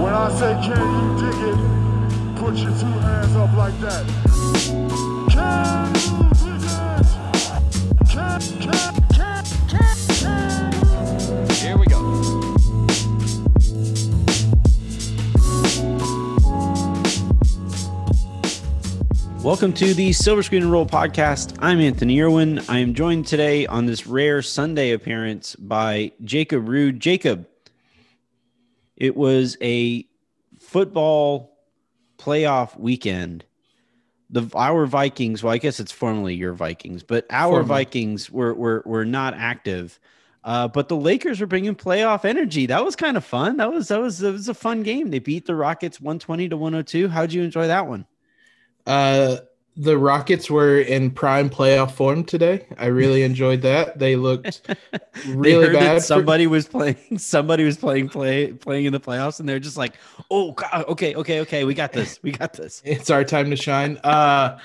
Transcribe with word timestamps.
When 0.00 0.14
I 0.14 0.30
say 0.30 0.54
can 0.64 0.80
you 0.96 1.08
dig 1.20 1.40
it, 1.50 1.58
put 2.38 2.54
your 2.56 2.70
two 2.70 2.86
hands 2.86 3.36
up 3.36 3.54
like 3.54 3.78
that. 3.80 4.06
Can 5.30 5.94
you 5.94 6.24
dig 6.40 6.64
it? 6.64 7.06
Can, 8.08 8.40
can, 8.60 8.94
can, 9.12 9.44
can, 9.68 9.94
can. 10.16 11.48
Here 11.50 11.76
we 11.76 11.84
go. 11.84 12.00
Welcome 19.44 19.74
to 19.74 19.92
the 19.92 20.14
Silver 20.14 20.42
Screen 20.42 20.62
and 20.62 20.72
Roll 20.72 20.86
podcast. 20.86 21.58
I'm 21.60 21.78
Anthony 21.78 22.22
Irwin. 22.22 22.60
I 22.70 22.78
am 22.78 22.94
joined 22.94 23.26
today 23.26 23.66
on 23.66 23.84
this 23.84 24.06
rare 24.06 24.40
Sunday 24.40 24.92
appearance 24.92 25.56
by 25.56 26.12
Jacob 26.24 26.70
Rude. 26.70 27.00
Jacob, 27.00 27.49
it 29.00 29.16
was 29.16 29.56
a 29.60 30.06
football 30.60 31.58
playoff 32.18 32.78
weekend. 32.78 33.44
The 34.28 34.48
our 34.54 34.86
Vikings, 34.86 35.42
well, 35.42 35.52
I 35.52 35.58
guess 35.58 35.80
it's 35.80 35.90
formally 35.90 36.34
your 36.34 36.52
Vikings, 36.52 37.02
but 37.02 37.26
our 37.30 37.54
Formal. 37.54 37.66
Vikings 37.66 38.30
were 38.30 38.54
were 38.54 38.82
were 38.86 39.04
not 39.04 39.34
active. 39.34 39.98
Uh, 40.42 40.66
but 40.68 40.88
the 40.88 40.96
Lakers 40.96 41.38
were 41.40 41.46
bringing 41.46 41.74
playoff 41.74 42.24
energy. 42.24 42.64
That 42.66 42.82
was 42.82 42.96
kind 42.96 43.16
of 43.16 43.24
fun. 43.24 43.56
That 43.56 43.72
was 43.72 43.88
that 43.88 44.00
was 44.00 44.20
that 44.20 44.32
was 44.32 44.48
a 44.48 44.54
fun 44.54 44.82
game. 44.82 45.10
They 45.10 45.18
beat 45.18 45.46
the 45.46 45.54
Rockets 45.54 46.00
120 46.00 46.50
to 46.50 46.56
102. 46.56 47.08
How'd 47.08 47.32
you 47.32 47.42
enjoy 47.42 47.66
that 47.66 47.88
one? 47.88 48.06
Uh, 48.86 49.38
the 49.76 49.96
Rockets 49.96 50.50
were 50.50 50.80
in 50.80 51.10
prime 51.10 51.48
playoff 51.48 51.92
form 51.92 52.24
today. 52.24 52.66
I 52.78 52.86
really 52.86 53.22
enjoyed 53.30 53.62
that. 53.62 53.98
They 53.98 54.16
looked 54.16 54.66
They 55.24 55.32
really 55.34 55.66
that 55.68 55.72
bad. 55.72 55.94
for- 55.98 56.02
somebody 56.04 56.46
was 56.46 56.66
playing. 56.68 56.96
Somebody 57.18 57.64
was 57.64 57.76
playing 57.76 58.08
play 58.08 58.52
playing 58.52 58.86
in 58.86 58.92
the 58.92 59.00
playoffs, 59.00 59.40
and 59.40 59.48
they're 59.48 59.58
just 59.60 59.76
like, 59.76 59.94
"Oh 60.30 60.52
God, 60.52 60.84
okay, 60.88 61.14
okay, 61.14 61.40
okay, 61.40 61.64
we 61.64 61.74
got 61.74 61.92
this. 61.92 62.18
We 62.22 62.32
got 62.32 62.52
this." 62.52 62.82
it's 62.84 63.10
our 63.10 63.24
time 63.24 63.50
to 63.50 63.56
shine. 63.56 63.98
Uh, 64.04 64.58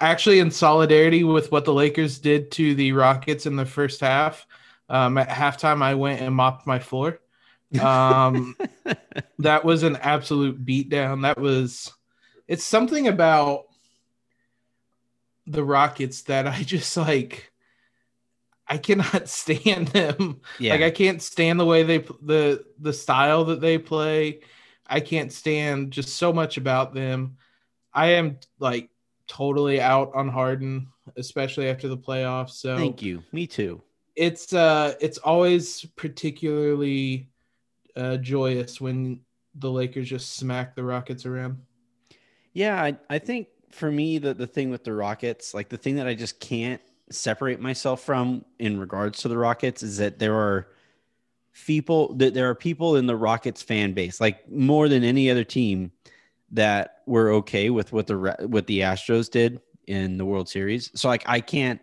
actually, 0.00 0.38
in 0.40 0.50
solidarity 0.50 1.24
with 1.24 1.50
what 1.52 1.64
the 1.64 1.72
Lakers 1.74 2.18
did 2.18 2.50
to 2.52 2.74
the 2.74 2.92
Rockets 2.92 3.46
in 3.46 3.56
the 3.56 3.66
first 3.66 4.00
half, 4.00 4.46
um, 4.88 5.18
at 5.18 5.28
halftime, 5.28 5.82
I 5.82 5.94
went 5.94 6.20
and 6.20 6.34
mopped 6.34 6.66
my 6.66 6.78
floor. 6.78 7.20
Um, 7.80 8.56
that 9.38 9.64
was 9.64 9.82
an 9.82 9.96
absolute 9.96 10.64
beatdown. 10.64 11.22
That 11.22 11.38
was, 11.38 11.92
it's 12.46 12.64
something 12.64 13.08
about 13.08 13.66
the 15.50 15.64
Rockets 15.64 16.22
that 16.22 16.46
I 16.46 16.62
just 16.62 16.96
like. 16.96 17.50
I 18.66 18.76
cannot 18.76 19.28
stand 19.40 19.88
them. 19.88 20.40
Yeah, 20.60 20.74
Like 20.74 20.82
I 20.82 20.90
can't 20.90 21.22
stand 21.22 21.58
the 21.58 21.64
way 21.64 21.82
they 21.84 21.98
the 22.22 22.64
the 22.78 22.92
style 22.92 23.44
that 23.46 23.60
they 23.60 23.78
play. 23.78 24.40
I 24.86 25.00
can't 25.00 25.32
stand 25.32 25.90
just 25.90 26.16
so 26.16 26.32
much 26.32 26.56
about 26.56 26.94
them. 26.94 27.36
I 27.92 28.08
am 28.12 28.38
like 28.58 28.90
totally 29.26 29.80
out 29.80 30.12
on 30.14 30.28
Harden, 30.28 30.88
especially 31.16 31.68
after 31.68 31.88
the 31.88 31.96
playoffs. 31.96 32.50
So 32.50 32.76
thank 32.76 33.02
you. 33.02 33.22
Me 33.32 33.46
too. 33.46 33.82
it's 34.16 34.52
uh 34.52 34.94
it's 35.00 35.18
always 35.18 35.84
particularly 35.96 37.30
uh 37.96 38.18
joyous 38.18 38.80
when 38.80 39.20
the 39.54 39.70
Lakers 39.70 40.08
just 40.08 40.36
smack 40.36 40.74
the 40.76 40.84
Rockets 40.84 41.24
around. 41.26 41.58
Yeah, 42.52 42.82
I, 42.82 42.96
I 43.08 43.18
think 43.18 43.48
for 43.70 43.90
me 43.90 44.18
the 44.18 44.34
the 44.34 44.46
thing 44.46 44.70
with 44.70 44.84
the 44.84 44.92
Rockets, 44.92 45.54
like 45.54 45.68
the 45.68 45.76
thing 45.76 45.96
that 45.96 46.06
I 46.06 46.14
just 46.14 46.40
can't 46.40 46.80
separate 47.10 47.60
myself 47.60 48.02
from 48.02 48.44
in 48.58 48.78
regards 48.78 49.22
to 49.22 49.28
the 49.28 49.38
Rockets 49.38 49.82
is 49.82 49.98
that 49.98 50.18
there 50.18 50.34
are 50.34 50.68
people 51.66 52.14
that 52.14 52.34
there 52.34 52.48
are 52.48 52.54
people 52.54 52.96
in 52.96 53.06
the 53.06 53.16
Rockets 53.16 53.62
fan 53.62 53.92
base, 53.92 54.20
like 54.20 54.50
more 54.50 54.88
than 54.88 55.04
any 55.04 55.30
other 55.30 55.44
team, 55.44 55.92
that 56.50 57.02
were 57.06 57.30
okay 57.30 57.70
with 57.70 57.92
what 57.92 58.06
the 58.06 58.36
what 58.48 58.66
the 58.66 58.80
Astros 58.80 59.30
did 59.30 59.60
in 59.86 60.18
the 60.18 60.24
World 60.24 60.48
Series. 60.48 60.90
So 60.94 61.08
like 61.08 61.24
I 61.26 61.40
can't 61.40 61.80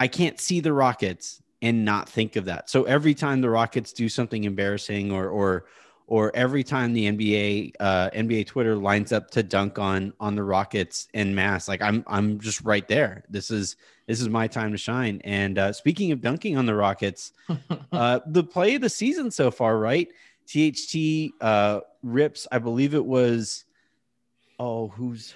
I 0.00 0.08
can't 0.08 0.38
see 0.40 0.60
the 0.60 0.72
Rockets 0.72 1.42
and 1.62 1.84
not 1.84 2.08
think 2.08 2.36
of 2.36 2.44
that. 2.44 2.68
So 2.68 2.84
every 2.84 3.14
time 3.14 3.40
the 3.40 3.50
Rockets 3.50 3.92
do 3.92 4.08
something 4.08 4.44
embarrassing 4.44 5.12
or 5.12 5.28
or 5.28 5.66
or 6.08 6.30
every 6.34 6.62
time 6.62 6.92
the 6.92 7.10
NBA 7.10 7.72
uh, 7.80 8.10
NBA 8.10 8.46
Twitter 8.46 8.76
lines 8.76 9.12
up 9.12 9.30
to 9.32 9.42
dunk 9.42 9.78
on 9.78 10.12
on 10.20 10.34
the 10.34 10.42
Rockets 10.42 11.08
in 11.14 11.34
mass, 11.34 11.68
like 11.68 11.82
I'm 11.82 12.04
I'm 12.06 12.38
just 12.38 12.60
right 12.62 12.86
there. 12.86 13.24
This 13.28 13.50
is 13.50 13.76
this 14.06 14.20
is 14.20 14.28
my 14.28 14.46
time 14.46 14.72
to 14.72 14.78
shine. 14.78 15.20
And 15.24 15.58
uh, 15.58 15.72
speaking 15.72 16.12
of 16.12 16.20
dunking 16.20 16.56
on 16.56 16.66
the 16.66 16.74
Rockets, 16.74 17.32
uh, 17.92 18.20
the 18.26 18.44
play 18.44 18.76
of 18.76 18.82
the 18.82 18.88
season 18.88 19.30
so 19.30 19.50
far, 19.50 19.78
right? 19.78 20.08
THT 20.46 21.32
uh, 21.40 21.80
rips, 22.02 22.46
I 22.52 22.58
believe 22.58 22.94
it 22.94 23.04
was. 23.04 23.64
Oh, 24.60 24.88
who's? 24.88 25.34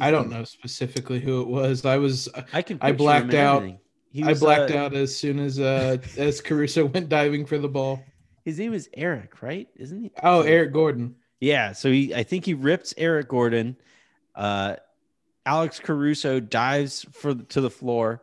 I 0.00 0.10
don't 0.10 0.28
name? 0.28 0.40
know 0.40 0.44
specifically 0.44 1.18
who 1.18 1.40
it 1.40 1.48
was. 1.48 1.84
I 1.86 1.96
was 1.96 2.28
I 2.52 2.60
can. 2.60 2.78
I 2.82 2.92
blacked 2.92 3.34
out. 3.34 3.64
He 4.12 4.22
I 4.22 4.34
blacked 4.34 4.70
uh, 4.70 4.78
out 4.78 4.94
as 4.94 5.16
soon 5.16 5.38
as 5.40 5.58
uh 5.58 5.96
as 6.18 6.40
Caruso 6.40 6.84
went 6.94 7.08
diving 7.08 7.46
for 7.46 7.58
the 7.58 7.68
ball. 7.68 8.04
His 8.44 8.58
name 8.58 8.74
is 8.74 8.90
Eric, 8.92 9.42
right? 9.42 9.68
Isn't 9.76 10.00
he? 10.00 10.12
Oh, 10.22 10.42
Eric 10.42 10.72
Gordon. 10.72 11.16
Yeah, 11.40 11.72
so 11.72 11.90
he 11.90 12.14
I 12.14 12.22
think 12.22 12.44
he 12.44 12.54
rips 12.54 12.94
Eric 12.96 13.28
Gordon. 13.28 13.76
Uh 14.34 14.76
Alex 15.46 15.78
Caruso 15.78 16.40
dives 16.40 17.04
for 17.12 17.34
to 17.34 17.60
the 17.60 17.70
floor 17.70 18.22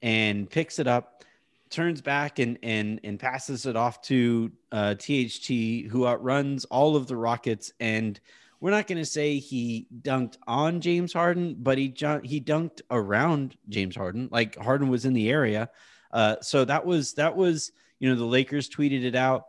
and 0.00 0.48
picks 0.48 0.78
it 0.78 0.86
up, 0.86 1.24
turns 1.70 2.00
back 2.00 2.38
and 2.38 2.58
and 2.62 3.00
and 3.04 3.18
passes 3.18 3.66
it 3.66 3.76
off 3.76 4.02
to 4.02 4.52
uh 4.72 4.94
THT 4.94 5.48
who 5.90 6.06
outruns 6.06 6.64
all 6.66 6.96
of 6.96 7.06
the 7.06 7.16
Rockets 7.16 7.72
and 7.80 8.18
we're 8.60 8.70
not 8.70 8.86
going 8.86 8.98
to 8.98 9.04
say 9.04 9.38
he 9.38 9.88
dunked 10.02 10.36
on 10.46 10.80
James 10.80 11.12
Harden, 11.12 11.56
but 11.58 11.78
he 11.78 11.92
he 12.22 12.40
dunked 12.40 12.80
around 12.92 13.56
James 13.68 13.96
Harden. 13.96 14.28
Like 14.30 14.56
Harden 14.56 14.88
was 14.88 15.04
in 15.04 15.14
the 15.14 15.30
area. 15.30 15.68
Uh 16.12 16.36
so 16.40 16.64
that 16.64 16.86
was 16.86 17.14
that 17.14 17.36
was 17.36 17.72
you 18.02 18.10
know 18.10 18.16
the 18.16 18.24
Lakers 18.24 18.68
tweeted 18.68 19.04
it 19.04 19.14
out 19.14 19.44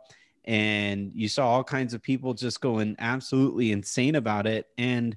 and 0.46 1.10
you 1.14 1.28
saw 1.28 1.48
all 1.48 1.64
kinds 1.64 1.92
of 1.92 2.02
people 2.02 2.34
just 2.34 2.60
going 2.60 2.96
absolutely 2.98 3.72
insane 3.72 4.14
about 4.14 4.46
it. 4.46 4.66
And 4.78 5.16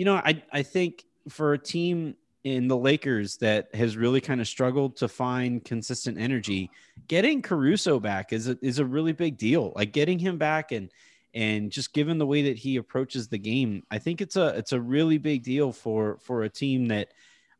you 0.00 0.06
know 0.06 0.14
i 0.14 0.42
i 0.50 0.62
think 0.62 1.04
for 1.28 1.52
a 1.52 1.58
team 1.58 2.14
in 2.44 2.68
the 2.68 2.76
lakers 2.76 3.36
that 3.36 3.72
has 3.74 3.98
really 3.98 4.20
kind 4.20 4.40
of 4.40 4.48
struggled 4.48 4.96
to 4.96 5.06
find 5.06 5.62
consistent 5.62 6.18
energy 6.18 6.70
getting 7.06 7.42
caruso 7.42 8.00
back 8.00 8.32
is 8.32 8.48
a, 8.48 8.56
is 8.62 8.78
a 8.78 8.84
really 8.84 9.12
big 9.12 9.36
deal. 9.36 9.74
Like 9.76 9.92
getting 9.92 10.18
him 10.18 10.38
back 10.38 10.72
and 10.72 10.90
and 11.34 11.70
just 11.70 11.92
given 11.92 12.16
the 12.16 12.26
way 12.26 12.40
that 12.40 12.56
he 12.56 12.76
approaches 12.76 13.28
the 13.28 13.38
game 13.38 13.84
i 13.90 13.98
think 13.98 14.20
it's 14.20 14.36
a 14.36 14.48
it's 14.56 14.72
a 14.72 14.80
really 14.80 15.18
big 15.18 15.44
deal 15.44 15.70
for 15.70 16.18
for 16.22 16.42
a 16.42 16.48
team 16.48 16.88
that 16.88 17.12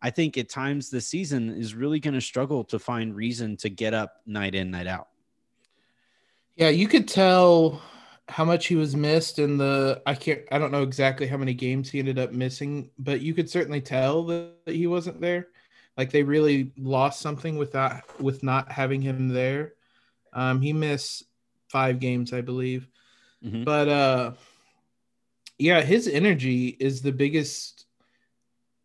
i 0.03 0.11
think 0.11 0.37
at 0.37 0.49
times 0.49 0.91
this 0.91 1.07
season 1.07 1.51
is 1.51 1.73
really 1.73 2.01
going 2.01 2.15
to 2.15 2.21
struggle 2.21 2.65
to 2.65 2.81
find 2.81 3.15
reason 3.15 3.57
to 3.57 3.69
get 3.69 3.95
up 3.95 4.23
night 4.27 4.57
in 4.57 4.73
night 4.73 4.89
out 4.89 5.10
Yeah, 6.61 6.69
you 6.69 6.89
could 6.89 7.09
tell 7.09 7.81
how 8.29 8.45
much 8.45 8.67
he 8.67 8.77
was 8.77 8.95
missed 8.95 9.39
in 9.39 9.57
the 9.57 10.03
I 10.05 10.15
can't 10.15 10.43
I 10.53 10.59
don't 10.59 10.71
know 10.71 10.83
exactly 10.83 11.27
how 11.27 11.39
many 11.39 11.55
games 11.55 11.91
he 11.91 11.99
ended 11.99 12.19
up 12.19 12.33
missing, 12.33 12.91
but 12.99 13.23
you 13.23 13.33
could 13.33 13.49
certainly 13.49 13.81
tell 13.81 14.25
that 14.25 14.53
he 14.67 14.87
wasn't 14.87 15.23
there. 15.23 15.49
Like 15.97 16.11
they 16.11 16.23
really 16.23 16.73
lost 16.77 17.21
something 17.23 17.57
without 17.57 18.03
with 18.21 18.43
not 18.43 18.71
having 18.71 19.01
him 19.01 19.29
there. 19.29 19.73
Um 20.35 20.61
he 20.61 20.75
missed 20.75 21.25
5 21.69 21.99
games, 21.99 22.35
I 22.35 22.43
believe. 22.43 22.87
Mhm. 23.43 23.65
But 23.65 23.89
uh 23.89 24.33
yeah, 25.59 25.81
his 25.81 26.07
energy 26.07 26.77
is 26.79 27.01
the 27.01 27.13
biggest 27.13 27.87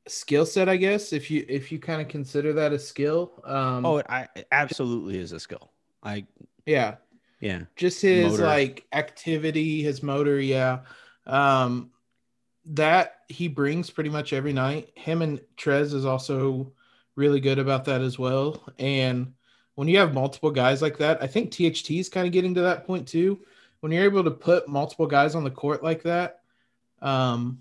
skill 0.08 0.46
set, 0.46 0.70
I 0.70 0.78
guess, 0.78 1.12
if 1.12 1.30
you 1.30 1.46
if 1.50 1.74
you 1.74 1.80
kind 1.80 2.02
of 2.02 2.08
consider 2.08 2.54
that 2.54 2.72
a 2.72 2.80
skill. 2.80 3.34
Um 3.44 3.86
Oh, 3.86 3.98
it, 3.98 4.06
I, 4.08 4.30
it 4.34 4.48
absolutely 4.54 5.18
is 5.18 5.34
a 5.34 5.42
skill. 5.42 5.72
I 6.02 6.26
yeah. 6.66 6.96
Yeah. 7.46 7.62
just 7.76 8.02
his 8.02 8.32
Motor. 8.32 8.46
like 8.46 8.86
activity, 8.92 9.84
his 9.84 10.02
motor, 10.02 10.40
yeah. 10.40 10.80
Um 11.28 11.92
that 12.68 13.18
he 13.28 13.48
brings 13.48 13.92
pretty 13.92 14.10
much 14.10 14.34
every 14.34 14.54
night. 14.54 14.90
Him 14.96 15.22
and 15.22 15.40
Trez 15.56 15.94
is 15.94 16.06
also 16.06 16.72
really 17.16 17.40
good 17.40 17.60
about 17.60 17.86
that 17.86 18.02
as 18.02 18.18
well. 18.18 18.64
And 18.80 19.34
when 19.76 19.88
you 19.88 20.00
have 20.00 20.14
multiple 20.14 20.50
guys 20.50 20.82
like 20.82 20.98
that, 20.98 21.22
I 21.22 21.28
think 21.28 21.52
THT 21.52 21.92
is 21.92 22.10
kind 22.10 22.26
of 22.26 22.34
getting 22.34 22.56
to 22.56 22.62
that 22.62 22.88
point 22.88 23.08
too. 23.08 23.40
When 23.82 23.92
you're 23.92 24.06
able 24.06 24.24
to 24.24 24.32
put 24.32 24.68
multiple 24.68 25.06
guys 25.06 25.36
on 25.36 25.44
the 25.44 25.52
court 25.52 25.84
like 25.84 26.02
that, 26.04 26.40
um, 27.02 27.60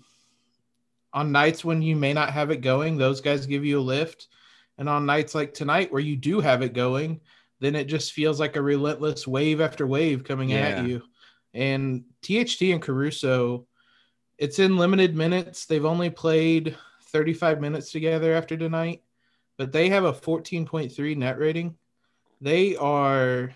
on 1.13 1.31
nights 1.31 1.63
when 1.63 1.83
you 1.83 1.95
may 1.95 2.13
not 2.13 2.31
have 2.31 2.49
it 2.49 2.61
going, 2.61 2.97
those 2.97 3.21
guys 3.21 3.45
give 3.45 3.63
you 3.63 3.79
a 3.79 3.81
lift. 3.81 4.27
And 4.77 4.89
on 4.89 5.05
nights 5.05 5.35
like 5.35 5.53
tonight 5.53 5.91
where 5.91 6.01
you 6.01 6.15
do 6.15 6.39
have 6.41 6.61
it 6.63 6.73
going, 6.73 7.21
then 7.65 7.75
it 7.75 7.85
just 7.85 8.13
feels 8.13 8.39
like 8.39 8.55
a 8.55 8.61
relentless 8.61 9.27
wave 9.27 9.59
after 9.59 9.87
wave 9.87 10.23
coming 10.23 10.49
Yeah. 10.49 10.67
at 10.67 10.87
you. 10.87 11.01
And 11.53 12.03
THT 12.21 12.71
and 12.73 12.81
Caruso, 12.81 13.67
it's 14.37 14.59
in 14.59 14.77
limited 14.77 15.15
minutes. 15.15 15.65
They've 15.65 15.85
only 15.85 16.09
played 16.09 16.77
35 17.07 17.59
minutes 17.61 17.91
together 17.91 18.33
after 18.33 18.55
tonight, 18.57 19.01
but 19.57 19.71
they 19.71 19.89
have 19.89 20.03
a 20.03 20.13
14.3 20.13 21.15
net 21.15 21.39
rating. 21.39 21.77
They 22.41 22.75
are 22.75 23.55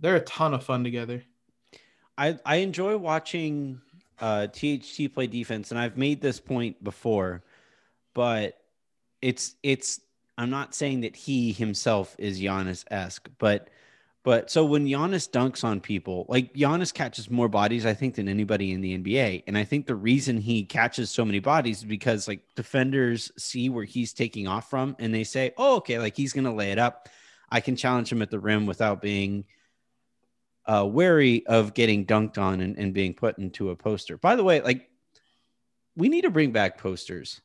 they're 0.00 0.16
a 0.16 0.20
ton 0.20 0.54
of 0.54 0.64
fun 0.64 0.82
together. 0.82 1.22
I 2.18 2.38
I 2.44 2.56
enjoy 2.56 2.96
watching 2.96 3.80
uh, 4.18 4.46
THT 4.48 5.12
play 5.12 5.26
defense, 5.26 5.70
and 5.70 5.78
I've 5.78 5.96
made 5.96 6.20
this 6.20 6.40
point 6.40 6.82
before, 6.82 7.44
but 8.14 8.58
it's 9.20 9.54
it's. 9.62 10.00
I'm 10.36 10.50
not 10.50 10.74
saying 10.74 11.02
that 11.02 11.14
he 11.16 11.52
himself 11.52 12.16
is 12.18 12.40
Giannis 12.40 12.84
esque, 12.90 13.28
but 13.38 13.68
but 14.24 14.50
so 14.50 14.64
when 14.64 14.86
Giannis 14.86 15.28
dunks 15.30 15.64
on 15.64 15.82
people, 15.82 16.24
like 16.30 16.54
Giannis 16.54 16.94
catches 16.94 17.30
more 17.30 17.48
bodies, 17.48 17.84
I 17.84 17.92
think, 17.92 18.14
than 18.14 18.26
anybody 18.26 18.72
in 18.72 18.80
the 18.80 18.96
NBA. 18.96 19.44
And 19.46 19.56
I 19.56 19.64
think 19.64 19.86
the 19.86 19.94
reason 19.94 20.38
he 20.38 20.64
catches 20.64 21.10
so 21.10 21.26
many 21.26 21.40
bodies 21.40 21.78
is 21.78 21.84
because 21.84 22.26
like 22.26 22.40
defenders 22.56 23.30
see 23.36 23.68
where 23.68 23.84
he's 23.84 24.14
taking 24.14 24.48
off 24.48 24.70
from 24.70 24.96
and 24.98 25.12
they 25.12 25.24
say, 25.24 25.52
oh, 25.58 25.76
okay, 25.76 25.98
like 25.98 26.16
he's 26.16 26.32
going 26.32 26.46
to 26.46 26.52
lay 26.52 26.72
it 26.72 26.78
up. 26.78 27.10
I 27.50 27.60
can 27.60 27.76
challenge 27.76 28.10
him 28.10 28.22
at 28.22 28.30
the 28.30 28.40
rim 28.40 28.64
without 28.64 29.02
being 29.02 29.44
uh, 30.64 30.88
wary 30.90 31.46
of 31.46 31.74
getting 31.74 32.06
dunked 32.06 32.38
on 32.38 32.62
and, 32.62 32.78
and 32.78 32.94
being 32.94 33.12
put 33.12 33.36
into 33.36 33.68
a 33.68 33.76
poster. 33.76 34.16
By 34.16 34.36
the 34.36 34.44
way, 34.44 34.62
like 34.62 34.88
we 35.96 36.08
need 36.08 36.22
to 36.22 36.30
bring 36.30 36.50
back 36.50 36.78
posters. 36.78 37.42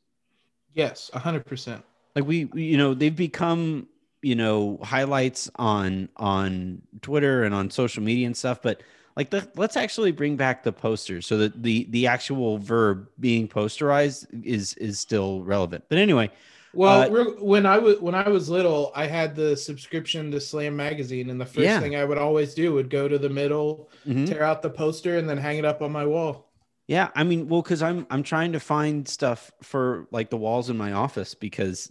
Yes, 0.73 1.11
hundred 1.13 1.45
percent. 1.45 1.83
Like 2.15 2.25
we, 2.25 2.45
we, 2.45 2.63
you 2.63 2.77
know, 2.77 2.93
they've 2.93 3.15
become, 3.15 3.87
you 4.21 4.35
know, 4.35 4.79
highlights 4.83 5.49
on 5.55 6.09
on 6.17 6.81
Twitter 7.01 7.43
and 7.43 7.53
on 7.55 7.69
social 7.69 8.03
media 8.03 8.25
and 8.27 8.35
stuff. 8.35 8.61
But 8.61 8.81
like, 9.15 9.29
the, 9.29 9.47
let's 9.55 9.75
actually 9.77 10.11
bring 10.11 10.35
back 10.37 10.63
the 10.63 10.71
posters 10.71 11.25
so 11.27 11.37
that 11.37 11.61
the 11.63 11.85
the 11.89 12.07
actual 12.07 12.57
verb 12.57 13.07
being 13.19 13.47
posterized 13.47 14.25
is 14.43 14.73
is 14.75 14.99
still 14.99 15.43
relevant. 15.43 15.83
But 15.89 15.97
anyway, 15.97 16.31
Well, 16.73 17.11
Uh, 17.11 17.33
when 17.41 17.65
I 17.65 17.77
was 17.79 17.99
when 17.99 18.15
I 18.15 18.29
was 18.29 18.49
little, 18.49 18.91
I 18.95 19.07
had 19.07 19.35
the 19.35 19.55
subscription 19.57 20.31
to 20.31 20.39
Slam 20.39 20.75
magazine, 20.75 21.29
and 21.29 21.39
the 21.41 21.45
first 21.45 21.57
Yeah. 21.65 21.79
thing 21.79 21.95
I 21.95 22.05
would 22.05 22.17
always 22.19 22.53
do 22.53 22.73
would 22.73 22.89
go 22.89 23.07
to 23.07 23.17
the 23.17 23.29
middle, 23.29 23.89
mhm. 24.07 24.27
tear 24.27 24.43
out 24.43 24.61
the 24.61 24.69
poster, 24.69 25.17
and 25.17 25.27
then 25.29 25.37
hang 25.37 25.57
it 25.57 25.65
up 25.65 25.81
on 25.81 25.91
my 25.91 26.05
wall. 26.05 26.45
Yeah, 26.87 27.09
I 27.15 27.23
mean, 27.23 27.47
well, 27.49 27.61
because 27.61 27.81
I'm 27.83 28.05
I'm 28.09 28.23
trying 28.23 28.51
to 28.53 28.59
find 28.59 29.07
stuff 29.07 29.51
for 29.61 30.07
like 30.11 30.29
the 30.29 30.37
walls 30.37 30.69
in 30.69 30.77
my 30.77 30.91
office 30.93 31.33
because 31.35 31.89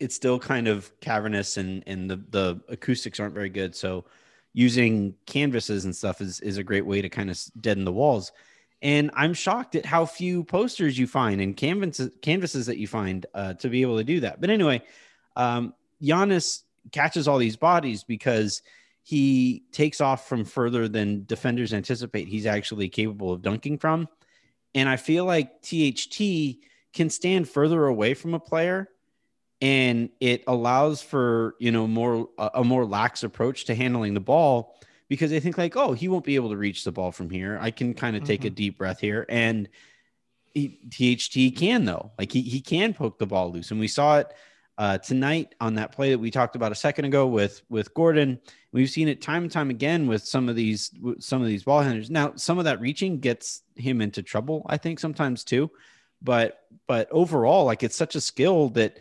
it's 0.00 0.14
still 0.14 0.38
kind 0.38 0.66
of 0.66 0.90
cavernous 1.00 1.58
and 1.58 1.84
and 1.86 2.10
the 2.10 2.16
the 2.30 2.60
acoustics 2.68 3.20
aren't 3.20 3.34
very 3.34 3.50
good. 3.50 3.76
So 3.76 4.04
using 4.52 5.14
canvases 5.26 5.84
and 5.84 5.94
stuff 5.94 6.20
is 6.20 6.40
is 6.40 6.56
a 6.56 6.64
great 6.64 6.86
way 6.86 7.02
to 7.02 7.08
kind 7.08 7.30
of 7.30 7.38
deaden 7.60 7.84
the 7.84 7.92
walls. 7.92 8.32
And 8.82 9.10
I'm 9.14 9.34
shocked 9.34 9.74
at 9.74 9.84
how 9.84 10.06
few 10.06 10.42
posters 10.42 10.98
you 10.98 11.06
find 11.06 11.40
and 11.40 11.56
canvases 11.56 12.10
canvases 12.22 12.66
that 12.66 12.78
you 12.78 12.88
find 12.88 13.26
uh, 13.34 13.54
to 13.54 13.68
be 13.68 13.82
able 13.82 13.98
to 13.98 14.04
do 14.04 14.20
that. 14.20 14.40
But 14.40 14.50
anyway, 14.50 14.82
um, 15.36 15.74
Giannis 16.02 16.62
catches 16.92 17.28
all 17.28 17.38
these 17.38 17.56
bodies 17.56 18.02
because 18.02 18.62
he 19.02 19.64
takes 19.72 20.00
off 20.00 20.28
from 20.28 20.44
further 20.44 20.88
than 20.88 21.24
defenders 21.26 21.74
anticipate 21.74 22.28
he's 22.28 22.46
actually 22.46 22.88
capable 22.88 23.32
of 23.32 23.42
dunking 23.42 23.78
from. 23.78 24.08
And 24.74 24.88
I 24.88 24.96
feel 24.96 25.24
like 25.24 25.62
THT 25.62 26.58
can 26.94 27.10
stand 27.10 27.48
further 27.48 27.86
away 27.86 28.14
from 28.14 28.34
a 28.34 28.40
player 28.40 28.88
and 29.60 30.10
it 30.20 30.42
allows 30.46 31.02
for, 31.02 31.54
you 31.58 31.70
know, 31.70 31.86
more 31.86 32.28
a 32.38 32.64
more 32.64 32.84
lax 32.84 33.22
approach 33.22 33.66
to 33.66 33.74
handling 33.74 34.14
the 34.14 34.20
ball 34.20 34.76
because 35.08 35.30
they 35.30 35.40
think 35.40 35.58
like, 35.58 35.76
oh, 35.76 35.92
he 35.92 36.08
won't 36.08 36.24
be 36.24 36.36
able 36.36 36.50
to 36.50 36.56
reach 36.56 36.84
the 36.84 36.92
ball 36.92 37.12
from 37.12 37.30
here. 37.30 37.58
I 37.60 37.70
can 37.70 37.94
kind 37.94 38.16
of 38.16 38.24
take 38.24 38.44
a 38.44 38.50
deep 38.50 38.78
breath 38.78 39.00
here 39.00 39.26
and 39.28 39.68
he, 40.54 40.78
THT 40.90 41.56
can 41.58 41.84
though. 41.84 42.12
Like 42.18 42.32
he 42.32 42.42
he 42.42 42.60
can 42.60 42.94
poke 42.94 43.18
the 43.18 43.26
ball 43.26 43.52
loose 43.52 43.70
and 43.70 43.80
we 43.80 43.88
saw 43.88 44.18
it 44.18 44.32
uh, 44.78 44.96
tonight 44.96 45.54
on 45.60 45.74
that 45.74 45.92
play 45.92 46.08
that 46.10 46.18
we 46.18 46.30
talked 46.30 46.56
about 46.56 46.72
a 46.72 46.76
second 46.76 47.04
ago 47.04 47.26
with 47.26 47.60
with 47.68 47.92
Gordon. 47.92 48.40
We've 48.72 48.88
seen 48.88 49.08
it 49.08 49.20
time 49.20 49.42
and 49.42 49.52
time 49.52 49.68
again 49.68 50.06
with 50.06 50.24
some 50.24 50.48
of 50.48 50.56
these 50.56 50.90
some 51.18 51.42
of 51.42 51.48
these 51.48 51.64
ball 51.64 51.82
handlers. 51.82 52.10
Now, 52.10 52.32
some 52.36 52.58
of 52.58 52.64
that 52.64 52.80
reaching 52.80 53.20
gets 53.20 53.60
him 53.74 54.00
into 54.00 54.22
trouble, 54.22 54.64
I 54.70 54.78
think 54.78 54.98
sometimes 54.98 55.44
too. 55.44 55.70
But 56.22 56.60
but 56.86 57.08
overall, 57.10 57.66
like 57.66 57.82
it's 57.82 57.94
such 57.94 58.14
a 58.14 58.22
skill 58.22 58.70
that 58.70 59.00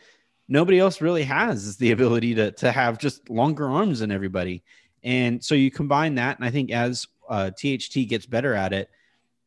nobody 0.49 0.79
else 0.79 0.99
really 0.99 1.23
has 1.23 1.65
is 1.65 1.77
the 1.77 1.91
ability 1.91 2.33
to 2.35 2.51
to 2.51 2.71
have 2.71 2.97
just 2.97 3.29
longer 3.29 3.69
arms 3.69 3.99
than 3.99 4.11
everybody. 4.11 4.63
And 5.03 5.41
so 5.41 5.55
you 5.55 5.71
combine 5.71 6.15
that, 6.15 6.37
and 6.37 6.45
I 6.45 6.51
think 6.51 6.71
as 6.71 7.07
uh, 7.29 7.51
THT 7.51 8.07
gets 8.09 8.25
better 8.25 8.53
at 8.53 8.73
it, 8.73 8.89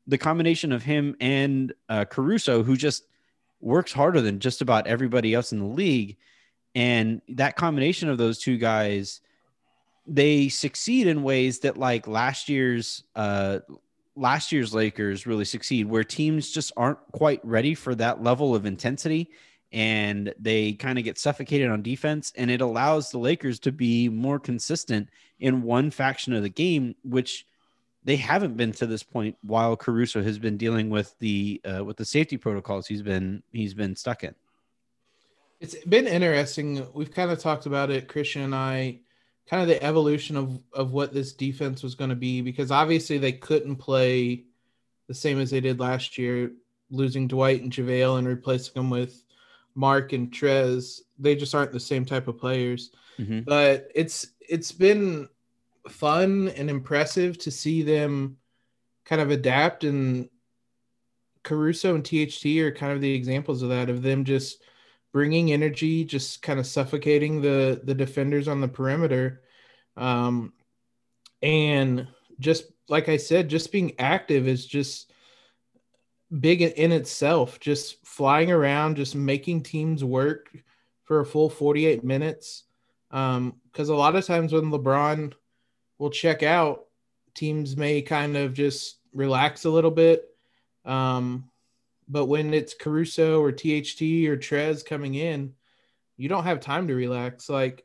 the 0.07 0.17
combination 0.17 0.73
of 0.73 0.83
him 0.83 1.15
and 1.21 1.75
uh, 1.89 2.07
Caruso, 2.07 2.63
who 2.63 2.77
just 2.77 3.05
works 3.61 3.93
harder 3.93 4.21
than 4.21 4.41
just 4.41 4.63
about 4.63 4.87
everybody 4.87 5.35
else 5.35 5.53
in 5.53 5.59
the 5.59 5.67
league, 5.67 6.17
and 6.75 7.21
that 7.29 7.57
combination 7.57 8.09
of 8.09 8.17
those 8.17 8.39
two 8.39 8.57
guys, 8.57 9.21
they 10.07 10.49
succeed 10.49 11.07
in 11.07 11.23
ways 11.23 11.59
that 11.61 11.77
like 11.77 12.07
last 12.07 12.49
year's 12.49 13.05
uh, 13.15 13.59
last 14.17 14.53
year's 14.53 14.73
Lakers 14.73 15.27
really 15.27 15.45
succeed, 15.45 15.87
where 15.87 16.05
teams 16.05 16.51
just 16.51 16.73
aren't 16.77 16.99
quite 17.13 17.45
ready 17.45 17.75
for 17.75 17.95
that 17.97 18.23
level 18.23 18.55
of 18.55 18.65
intensity 18.65 19.29
and 19.73 20.35
they 20.39 20.75
kind 20.75 20.99
of 20.99 21.05
get 21.05 21.19
suffocated 21.19 21.71
on 21.71 21.83
defense 21.83 22.33
and 22.37 22.51
it 22.51 22.61
allows 22.61 23.11
the 23.11 23.19
Lakers 23.19 23.59
to 23.61 23.73
be 23.73 24.09
more 24.09 24.39
consistent 24.39 25.09
in 25.41 25.63
one 25.63 25.91
faction 25.91 26.35
of 26.35 26.43
the 26.43 26.49
game 26.49 26.95
which 27.03 27.47
they 28.05 28.17
haven't 28.17 28.57
been 28.57 28.73
to 28.73 28.87
this 28.87 29.03
point 29.03 29.37
while 29.43 29.77
Caruso 29.77 30.23
has 30.23 30.39
been 30.39 30.57
dealing 30.57 30.91
with 30.91 31.15
the 31.21 31.61
uh, 31.65 31.85
with 31.85 31.97
the 31.97 32.05
safety 32.05 32.37
protocols 32.37 32.87
he's 32.87 33.03
been 33.03 33.43
he's 33.53 33.75
been 33.75 33.97
stuck 33.97 34.25
in. 34.25 34.35
It's 35.61 35.77
been 35.85 36.09
interesting. 36.09 36.87
We've 36.93 37.13
kind 37.13 37.31
of 37.31 37.39
talked 37.39 37.67
about 37.67 37.91
it, 37.91 38.09
Christian 38.09 38.43
and 38.43 38.55
I, 38.55 38.99
kind 39.49 39.63
of 39.63 39.69
the 39.69 39.83
evolution 39.83 40.37
of 40.37 40.61
of 40.73 40.93
what 40.93 41.15
this 41.15 41.33
defense 41.33 41.83
was 41.83 41.95
going 41.95 42.11
to 42.11 42.17
be 42.17 42.41
because 42.43 42.71
obviously 42.71 43.19
they 43.19 43.33
couldn't 43.33 43.77
play 43.77 44.45
the 45.07 45.15
same 45.15 45.41
as 45.41 45.51
they 45.51 45.61
did 45.61 45.79
last 45.79 46.19
year, 46.19 46.53
losing 46.91 47.29
Dwight 47.29 47.63
and 47.63 47.73
JaVale 47.73 48.19
and 48.19 48.27
replacing 48.27 48.75
them 48.75 48.91
with 48.91 49.23
Marc 49.75 50.13
and 50.13 50.31
Trez. 50.31 51.01
They 51.19 51.35
just 51.35 51.55
aren't 51.55 51.73
the 51.73 51.81
same 51.81 52.05
type 52.05 52.29
of 52.29 52.39
players. 52.39 52.91
Mhm. 53.19 53.45
But 53.45 53.89
it's 53.95 54.29
it's 54.41 54.73
been 54.73 55.29
fun 55.89 56.49
and 56.51 56.71
impressive 56.71 57.39
to 57.39 57.51
see 57.51 57.83
them 57.83 58.37
kind 59.05 59.21
of 59.21 59.31
adapt 59.31 59.85
and 59.85 60.29
Caruso 61.43 61.95
and 61.95 62.05
THT 62.05 62.61
are 62.61 62.73
kind 62.73 62.93
of 62.93 63.01
the 63.01 63.13
examples 63.13 63.63
of 63.63 63.69
that 63.71 63.91
of 63.91 64.03
them 64.03 64.25
just 64.25 64.63
bringing 65.13 65.53
energy, 65.53 66.05
just 66.05 66.41
kind 66.41 66.59
of 66.59 66.67
suffocating 66.67 67.41
the 67.41 67.81
the 67.85 67.95
defenders 67.95 68.49
on 68.49 68.61
the 68.61 68.69
perimeter, 68.69 69.43
um, 69.97 70.53
and 71.43 72.07
just 72.39 72.67
like 72.89 73.09
I 73.09 73.17
said, 73.17 73.49
just 73.49 73.73
being 73.73 73.93
active 73.99 74.47
is 74.47 74.67
just 74.67 75.12
big 76.41 76.63
in 76.63 76.93
itself. 76.93 77.61
Just 77.61 78.05
flying 78.07 78.51
around, 78.51 78.97
just 78.97 79.15
making 79.15 79.63
teams 79.63 80.05
work 80.05 80.51
for 81.05 81.21
a 81.21 81.27
full 81.27 81.51
forty 81.51 81.87
eight 81.87 82.05
minutes. 82.05 82.65
Um, 83.11 83.57
because 83.71 83.89
a 83.89 83.95
lot 83.95 84.17
of 84.17 84.27
times 84.27 84.53
when 84.53 84.71
LeBron 84.71 85.33
will 85.99 86.11
check 86.11 86.43
out, 86.43 86.87
teams 87.35 87.77
may 87.77 88.03
kind 88.03 88.37
of 88.37 88.55
just 88.55 88.99
relax 89.13 89.65
a 89.65 89.71
little 89.71 89.91
bit. 89.91 90.29
Um, 90.85 91.51
but 92.09 92.27
when 92.27 92.53
it's 92.53 92.75
Caruso 92.75 93.41
or 93.41 93.53
THT 93.53 94.03
or 94.27 94.37
Trez 94.37 94.85
coming 94.85 95.15
in, 95.15 95.55
you 96.17 96.29
don't 96.29 96.45
have 96.45 96.61
time 96.61 96.89
to 96.89 96.95
relax. 96.95 97.49
Like 97.49 97.85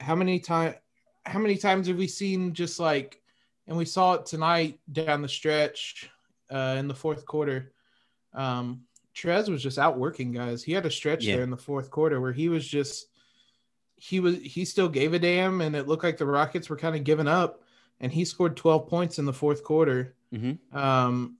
how 0.00 0.14
many 0.14 0.40
time 0.40 0.74
how 1.24 1.38
many 1.38 1.56
times 1.56 1.86
have 1.86 1.96
we 1.96 2.08
seen 2.08 2.52
just 2.52 2.80
like 2.80 3.20
and 3.68 3.76
we 3.76 3.84
saw 3.84 4.14
it 4.14 4.26
tonight 4.26 4.80
down 4.90 5.22
the 5.22 5.28
stretch 5.28 6.10
uh, 6.52 6.76
in 6.78 6.88
the 6.88 6.94
fourth 6.94 7.24
quarter. 7.26 7.72
Um, 8.34 8.82
Trez 9.14 9.48
was 9.48 9.62
just 9.62 9.78
out 9.78 9.98
working 9.98 10.32
guys. 10.32 10.62
He 10.62 10.72
had 10.72 10.86
a 10.86 10.90
stretch 10.90 11.24
Yeah. 11.24 11.36
there 11.36 11.44
in 11.44 11.50
the 11.50 11.56
fourth 11.56 11.90
quarter 11.90 12.20
where 12.20 12.32
he 12.32 12.48
was 12.48 12.66
just 12.66 13.06
he 13.96 14.20
was 14.20 14.36
he 14.38 14.64
still 14.64 14.88
gave 14.88 15.12
a 15.14 15.18
damn 15.18 15.60
and 15.60 15.76
it 15.76 15.86
looked 15.86 16.02
like 16.02 16.16
the 16.16 16.26
Rockets 16.26 16.68
were 16.68 16.76
kind 16.76 16.96
of 16.96 17.04
giving 17.04 17.28
up 17.28 17.62
and 18.00 18.10
he 18.10 18.24
scored 18.24 18.56
12 18.56 18.88
points 18.88 19.18
in 19.18 19.26
the 19.26 19.32
fourth 19.32 19.62
quarter 19.62 20.14
Mhm. 20.34 20.58
um, 20.74 21.36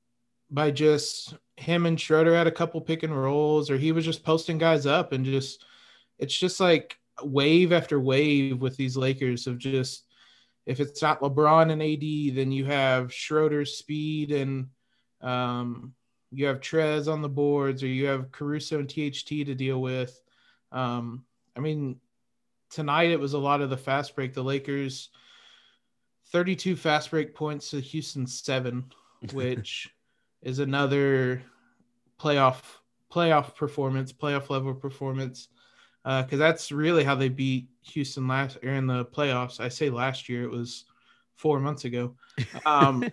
by 0.51 0.71
just 0.71 1.35
him 1.57 1.87
and 1.87 1.99
Schroeder 2.01 2.35
had 2.37 2.47
a 2.47 2.51
couple 2.53 2.81
pick 2.81 3.03
and 3.03 3.17
rolls, 3.17 3.71
or 3.71 3.79
he 3.79 3.91
was 3.93 4.05
just 4.05 4.23
posting 4.23 4.59
guys 4.59 4.85
up 4.87 5.13
and 5.13 5.25
just 5.25 5.65
it's 6.19 6.39
just 6.39 6.61
like 6.61 6.99
wave 7.25 7.73
after 7.73 7.99
wave 7.99 8.61
with 8.61 8.77
these 8.77 8.97
Lakers 8.97 9.47
of 9.47 9.59
just 9.59 10.05
if 10.67 10.79
it's 10.79 11.03
not 11.03 11.21
LeBron 11.21 11.73
and 11.73 11.83
AD, 11.83 12.37
then 12.37 12.53
you 12.53 12.65
have 12.67 13.13
Schroeder's 13.13 13.77
speed 13.79 14.31
and 14.31 14.69
um, 15.23 15.95
you 16.31 16.47
have 16.47 16.61
Trez 16.61 17.13
on 17.13 17.23
the 17.23 17.29
boards, 17.29 17.83
or 17.83 17.89
you 17.89 18.07
have 18.07 18.33
Caruso 18.33 18.79
and 18.79 18.89
THT 18.89 19.29
to 19.29 19.55
deal 19.55 19.81
with. 19.81 20.21
Um, 20.73 21.25
I 21.57 21.61
mean, 21.61 22.01
tonight 22.71 23.11
it 23.11 23.21
was 23.21 23.35
a 23.35 23.39
lot 23.39 23.61
of 23.61 23.71
the 23.71 23.77
fast 23.77 24.17
break. 24.17 24.33
The 24.33 24.43
Lakers 24.43 25.11
32 26.31 26.77
fast 26.77 27.11
break 27.11 27.35
points 27.35 27.71
to 27.71 27.81
Houston 27.81 28.27
seven, 28.27 28.85
which 29.33 29.91
is 30.41 30.59
another 30.59 31.43
playoff 32.19 32.63
playoff 33.13 33.55
performance, 33.55 34.13
playoff 34.13 34.49
level 34.49 34.75
performance. 34.75 35.49
Because 36.05 36.39
that's 36.39 36.73
really 36.73 37.05
how 37.05 37.15
they 37.15 37.29
beat 37.29 37.69
Houston 37.83 38.27
last 38.27 38.59
or 38.65 38.71
in 38.71 38.89
the 38.89 39.05
playoffs. 39.05 39.61
I 39.61 39.69
say 39.69 39.89
last 39.89 40.29
year 40.29 40.43
it 40.43 40.51
was 40.51 40.87
four 41.37 41.61
months 41.61 41.85
ago. 41.85 42.15
Um, 42.65 43.05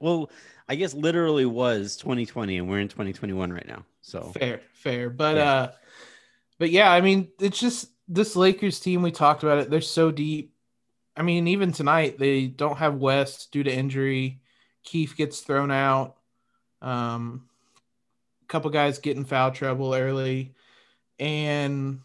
well, 0.00 0.30
I 0.68 0.74
guess 0.76 0.94
literally 0.94 1.46
was 1.46 1.96
2020, 1.96 2.58
and 2.58 2.68
we're 2.68 2.78
in 2.80 2.88
2021 2.88 3.52
right 3.52 3.66
now. 3.66 3.84
So 4.02 4.32
fair, 4.38 4.60
fair, 4.72 5.10
but 5.10 5.36
Yeah. 5.36 5.50
uh, 5.52 5.72
but 6.58 6.70
yeah, 6.70 6.92
I 6.92 7.00
mean, 7.00 7.28
it's 7.40 7.58
just 7.58 7.88
this 8.06 8.36
Lakers 8.36 8.78
team. 8.80 9.02
We 9.02 9.10
talked 9.10 9.42
about 9.42 9.58
it. 9.58 9.70
They're 9.70 9.80
so 9.80 10.10
deep. 10.10 10.52
I 11.16 11.22
mean, 11.22 11.48
even 11.48 11.72
tonight 11.72 12.18
they 12.18 12.46
don't 12.46 12.78
have 12.78 12.96
West 12.96 13.50
due 13.50 13.62
to 13.64 13.72
injury. 13.72 14.40
Keith 14.84 15.14
gets 15.16 15.40
thrown 15.40 15.70
out. 15.70 16.16
Um, 16.80 17.48
a 18.44 18.46
couple 18.46 18.70
guys 18.70 18.98
get 18.98 19.16
in 19.16 19.24
foul 19.24 19.50
trouble 19.50 19.94
early, 19.94 20.54
and 21.18 22.00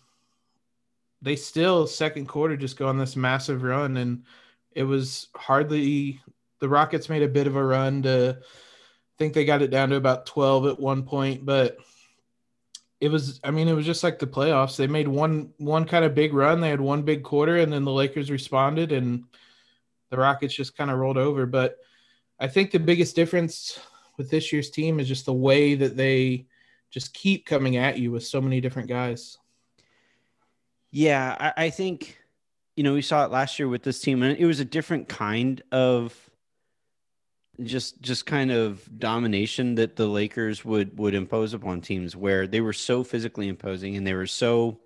they 1.21 1.35
still 1.35 1.85
second 1.87 2.27
quarter 2.27 2.57
just 2.57 2.77
go 2.77 2.87
on 2.87 2.97
this 2.97 3.15
massive 3.15 3.61
run, 3.63 3.97
and 3.97 4.23
it 4.75 4.83
was 4.83 5.27
hardly 5.35 6.19
the 6.59 6.69
Rockets 6.69 7.09
made 7.09 7.23
a 7.23 7.27
bit 7.27 7.47
of 7.47 7.55
a 7.55 7.63
run 7.63 8.03
to 8.03 8.37
I 8.39 9.15
think 9.17 9.33
they 9.33 9.45
got 9.45 9.61
it 9.61 9.69
down 9.69 9.89
to 9.89 9.95
about 9.95 10.25
12 10.25 10.65
at 10.67 10.79
one 10.79 11.03
point, 11.03 11.45
but 11.45 11.77
it 12.99 13.09
was 13.09 13.39
I 13.43 13.51
mean 13.51 13.67
it 13.67 13.73
was 13.73 13.85
just 13.85 14.03
like 14.03 14.19
the 14.19 14.27
playoffs. 14.27 14.77
They 14.77 14.87
made 14.87 15.07
one 15.07 15.53
one 15.57 15.85
kind 15.85 16.05
of 16.05 16.15
big 16.15 16.33
run. 16.33 16.61
They 16.61 16.69
had 16.69 16.81
one 16.81 17.03
big 17.03 17.23
quarter 17.23 17.57
and 17.57 17.71
then 17.71 17.83
the 17.83 17.91
Lakers 17.91 18.31
responded 18.31 18.91
and 18.91 19.25
the 20.09 20.17
Rockets 20.17 20.53
just 20.53 20.77
kind 20.77 20.91
of 20.91 20.97
rolled 20.97 21.17
over, 21.17 21.45
but 21.45 21.77
I 22.39 22.47
think 22.47 22.71
the 22.71 22.79
biggest 22.79 23.15
difference 23.15 23.79
with 24.17 24.29
this 24.29 24.53
year's 24.53 24.69
team 24.69 24.99
is 24.99 25.07
just 25.07 25.25
the 25.25 25.33
way 25.33 25.75
that 25.75 25.97
they 25.97 26.45
just 26.91 27.13
keep 27.13 27.45
coming 27.45 27.77
at 27.77 27.97
you 27.97 28.11
with 28.11 28.23
so 28.23 28.39
many 28.39 28.61
different 28.61 28.87
guys. 28.87 29.37
Yeah, 30.91 31.35
I, 31.39 31.65
I 31.65 31.69
think 31.71 32.19
you 32.75 32.83
know 32.83 32.93
we 32.93 33.01
saw 33.01 33.25
it 33.25 33.31
last 33.31 33.59
year 33.59 33.67
with 33.67 33.83
this 33.83 33.99
team, 33.99 34.23
and 34.23 34.37
it 34.37 34.45
was 34.45 34.59
a 34.59 34.65
different 34.65 35.07
kind 35.07 35.61
of 35.71 36.29
just 37.61 38.01
just 38.01 38.25
kind 38.25 38.51
of 38.51 38.99
domination 38.99 39.75
that 39.75 39.95
the 39.95 40.07
Lakers 40.07 40.65
would 40.65 40.97
would 40.97 41.13
impose 41.13 41.53
upon 41.53 41.81
teams 41.81 42.15
where 42.15 42.47
they 42.47 42.61
were 42.61 42.73
so 42.73 43.03
physically 43.03 43.47
imposing 43.47 43.95
and 43.95 44.07
they 44.07 44.13
were 44.13 44.27
so 44.27 44.79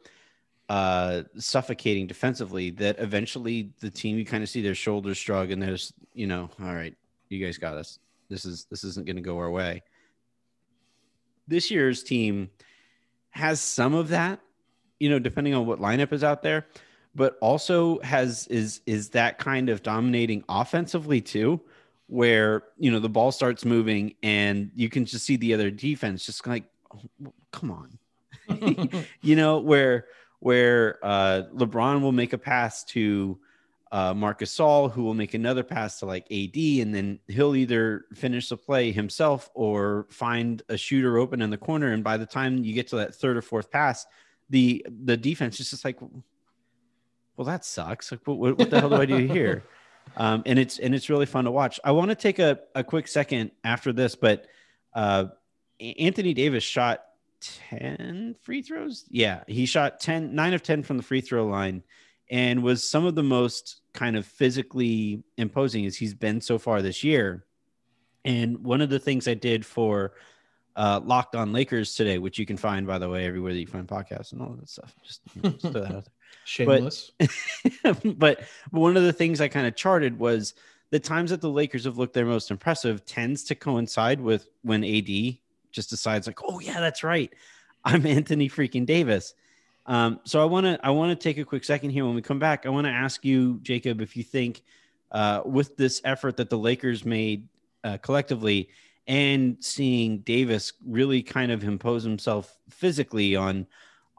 uh 0.68 1.24
suffocating 1.38 2.08
defensively 2.08 2.72
that 2.72 3.00
eventually 3.00 3.72
the 3.80 3.90
team 3.90 4.18
you 4.18 4.26
kind 4.26 4.44
of 4.44 4.50
see 4.50 4.62
their 4.62 4.76
shoulders 4.76 5.18
shrug 5.18 5.50
and 5.50 5.64
there's 5.64 5.94
you 6.14 6.28
know 6.28 6.50
all 6.62 6.76
right 6.76 6.98
you 7.30 7.44
guys 7.44 7.58
got 7.58 7.78
us. 7.78 8.00
This 8.30 8.44
is 8.44 8.66
this 8.70 8.84
isn't 8.84 9.06
going 9.06 9.16
to 9.16 9.22
go 9.22 9.38
our 9.38 9.50
way. 9.50 9.84
This 11.48 11.72
year's 11.72 12.04
team 12.04 12.50
has 13.30 13.62
some 13.62 13.94
of 13.94 14.10
that 14.10 14.42
you 15.00 15.10
know, 15.10 15.20
depending 15.20 15.54
on 15.54 15.66
what 15.66 15.80
lineup 15.80 16.12
is 16.12 16.24
out 16.24 16.42
there, 16.42 16.66
but 17.18 17.36
also 17.42 18.00
has 18.02 18.46
is 18.48 18.82
is 18.86 19.10
that 19.10 19.40
kind 19.40 19.70
of 19.70 19.82
dominating 19.82 20.44
offensively 20.48 21.20
too, 21.20 21.60
where 22.06 22.64
you 22.78 22.92
know 22.92 23.00
the 23.00 23.10
ball 23.10 23.32
starts 23.32 23.66
moving 23.66 24.14
and 24.22 24.70
you 24.76 24.88
can 24.88 25.04
just 25.04 25.26
see 25.26 25.36
the 25.36 25.54
other 25.54 25.72
defense 25.72 26.28
just 26.28 26.46
like, 26.46 26.66
oh, 26.94 27.34
come 27.52 27.72
on, 27.72 27.98
you 29.22 29.36
know, 29.36 29.58
where 29.58 30.06
where 30.40 31.00
uh, 31.02 31.42
LeBron 31.56 32.02
will 32.02 32.12
make 32.12 32.34
a 32.34 32.38
pass 32.38 32.84
to 32.84 33.40
uh, 33.92 34.14
Marc 34.14 34.42
Gasol, 34.42 34.92
who 34.92 35.04
will 35.04 35.16
make 35.16 35.34
another 35.34 35.64
pass 35.64 35.98
to 36.00 36.06
like 36.06 36.32
AD, 36.32 36.56
and 36.56 36.94
then 36.94 37.20
he'll 37.28 37.56
either 37.56 38.06
finish 38.14 38.50
the 38.50 38.58
play 38.58 38.92
himself 38.92 39.50
or 39.56 40.06
find 40.12 40.62
a 40.70 40.78
shooter 40.78 41.18
open 41.18 41.42
in 41.42 41.50
the 41.50 41.58
corner. 41.58 41.94
And 41.94 42.04
by 42.04 42.18
the 42.18 42.28
time 42.28 42.64
you 42.64 42.74
get 42.74 42.88
to 42.90 42.98
that 42.98 43.16
third 43.16 43.38
or 43.38 43.42
fourth 43.42 43.72
pass, 43.72 44.06
the 44.52 44.86
the 45.04 45.18
defense 45.18 45.60
is 45.60 45.72
just 45.72 45.84
like, 45.84 45.98
well, 47.38 47.46
that 47.46 47.64
sucks. 47.64 48.12
Like, 48.12 48.22
what, 48.26 48.58
what 48.58 48.70
the 48.70 48.80
hell 48.80 48.90
do 48.90 48.96
I 48.96 49.06
do 49.06 49.18
here? 49.18 49.64
Um, 50.16 50.44
and 50.46 50.58
it's 50.58 50.80
and 50.80 50.96
it's 50.96 51.10
really 51.10 51.26
fun 51.26 51.44
to 51.44 51.52
watch. 51.52 51.82
I 51.84 51.92
want 51.92 52.10
to 52.12 52.16
take 52.16 52.40
a, 52.40 52.60
a 52.74 52.82
quick 52.82 53.10
second 53.10 53.52
after 53.66 53.92
this, 53.92 54.16
but 54.16 54.48
uh, 54.94 55.26
Anthony 55.82 56.34
Davis 56.34 56.64
shot 56.64 57.04
10 57.42 58.36
free 58.42 58.62
throws. 58.62 59.06
Yeah, 59.10 59.44
he 59.48 59.66
shot 59.66 60.00
10, 60.00 60.34
nine 60.34 60.54
of 60.54 60.64
10 60.64 60.84
from 60.84 60.96
the 60.98 61.04
free 61.04 61.22
throw 61.22 61.46
line 61.46 61.84
and 62.30 62.64
was 62.64 62.90
some 62.90 63.06
of 63.06 63.16
the 63.16 63.24
most 63.24 63.82
kind 63.94 64.18
of 64.18 64.26
physically 64.26 65.24
imposing 65.38 65.86
as 65.86 65.96
he's 65.96 66.14
been 66.14 66.42
so 66.42 66.58
far 66.58 66.82
this 66.82 67.04
year. 67.04 67.46
And 68.26 68.64
one 68.64 68.82
of 68.82 68.90
the 68.90 69.00
things 69.00 69.28
I 69.28 69.34
did 69.34 69.66
for 69.66 70.14
uh, 70.76 71.00
Locked 71.04 71.36
On 71.36 71.54
Lakers 71.54 71.96
today, 71.96 72.18
which 72.18 72.38
you 72.38 72.46
can 72.46 72.58
find, 72.58 72.86
by 72.86 72.98
the 72.98 73.10
way, 73.10 73.26
everywhere 73.26 73.54
that 73.54 73.60
you 73.60 73.68
find 73.68 73.88
podcasts 73.88 74.34
and 74.34 74.42
all 74.42 74.54
that 74.60 74.70
stuff. 74.70 74.94
Just, 75.04 75.22
you 75.36 75.42
know, 75.44 75.50
just 75.50 76.10
throw 76.46 76.66
that 76.66 76.72
out 76.72 76.92
there 76.92 76.98
Shameless. 76.98 77.12
but 77.84 78.18
but 78.18 78.40
one 78.72 78.96
of 78.96 79.04
the 79.04 79.14
things 79.14 79.42
I 79.42 79.50
kind 79.50 79.68
of 79.68 79.76
charted 79.76 80.18
was 80.18 80.54
the 80.92 81.00
times 81.00 81.32
that 81.32 81.42
the 81.42 81.50
Lakers 81.50 81.84
have 81.84 81.98
looked 81.98 82.14
their 82.14 82.26
most 82.26 82.52
impressive 82.52 83.06
tends 83.06 83.44
to 83.46 83.56
coincide 83.56 84.22
with 84.22 84.48
when 84.62 84.84
AD 84.84 85.38
just 85.72 85.90
decides 85.90 86.26
like, 86.26 86.40
oh 86.48 86.60
yeah, 86.60 86.80
that's 86.80 87.04
right, 87.04 87.34
I'm 87.84 88.06
Anthony 88.06 88.50
freaking 88.50 88.86
Davis. 88.86 89.34
Um, 89.86 90.22
so 90.24 90.42
I 90.42 90.46
want 90.46 90.66
to 90.66 90.80
I 90.84 90.92
want 90.92 91.10
to 91.10 91.22
take 91.22 91.38
a 91.38 91.46
quick 91.46 91.66
second 91.66 91.90
here. 91.90 92.06
When 92.06 92.16
we 92.16 92.22
come 92.22 92.40
back, 92.40 92.66
I 92.66 92.70
want 92.70 92.88
to 92.88 92.92
ask 92.92 93.26
you, 93.26 93.60
Jacob, 93.62 94.00
if 94.00 94.16
you 94.16 94.24
think 94.24 94.64
uh, 95.12 95.42
with 95.46 95.76
this 95.76 96.02
effort 96.06 96.38
that 96.38 96.50
the 96.50 96.58
Lakers 96.58 97.04
made 97.04 97.48
uh, 97.84 97.98
collectively 97.98 98.70
and 99.08 99.58
seeing 99.60 100.20
Davis 100.20 100.74
really 100.86 101.24
kind 101.24 101.52
of 101.52 101.64
impose 101.64 102.04
himself 102.04 102.58
physically 102.70 103.36
on 103.36 103.68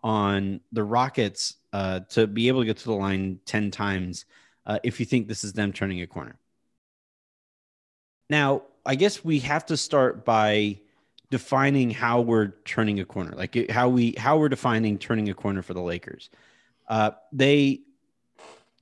on 0.02 0.60
the 0.72 0.84
Rockets 0.84 1.57
uh, 1.72 2.00
to 2.10 2.26
be 2.26 2.48
able 2.48 2.60
to 2.60 2.66
get 2.66 2.78
to 2.78 2.84
the 2.84 2.94
line 2.94 3.40
10 3.44 3.70
times 3.70 4.24
uh, 4.66 4.78
if 4.82 5.00
you 5.00 5.06
think 5.06 5.28
this 5.28 5.44
is 5.44 5.52
them 5.52 5.72
turning 5.72 6.00
a 6.00 6.06
corner. 6.06 6.38
Now, 8.30 8.62
I 8.84 8.94
guess 8.94 9.24
we 9.24 9.40
have 9.40 9.66
to 9.66 9.76
start 9.76 10.24
by 10.24 10.80
defining 11.30 11.90
how 11.90 12.20
we're 12.20 12.48
turning 12.64 13.00
a 13.00 13.04
corner, 13.04 13.32
like 13.36 13.70
how 13.70 13.88
we 13.88 14.14
how 14.16 14.38
we're 14.38 14.48
defining 14.48 14.98
turning 14.98 15.28
a 15.28 15.34
corner 15.34 15.62
for 15.62 15.74
the 15.74 15.82
Lakers. 15.82 16.30
Uh, 16.88 17.10
they 17.32 17.80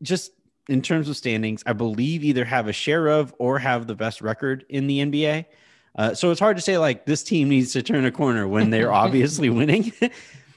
just 0.03 0.33
in 0.69 0.83
terms 0.83 1.09
of 1.09 1.17
standings, 1.17 1.63
I 1.65 1.73
believe 1.73 2.25
either 2.25 2.45
have 2.45 2.67
a 2.67 2.73
share 2.73 3.07
of 3.07 3.35
or 3.39 3.59
have 3.59 3.87
the 3.87 3.95
best 3.95 4.21
record 4.21 4.65
in 4.69 4.87
the 4.87 5.01
NBA. 5.01 5.47
Uh, 5.95 6.15
so 6.15 6.31
it's 6.31 6.41
hard 6.41 6.57
to 6.57 6.63
say 6.63 6.77
like 6.77 7.07
this 7.07 7.23
team 7.23 7.49
needs 7.49 7.73
to 7.73 7.83
turn 7.83 8.05
a 8.05 8.11
corner 8.11 8.47
when 8.47 8.71
they're 8.71 8.93
obviously 9.05 9.49
winning. 9.49 9.93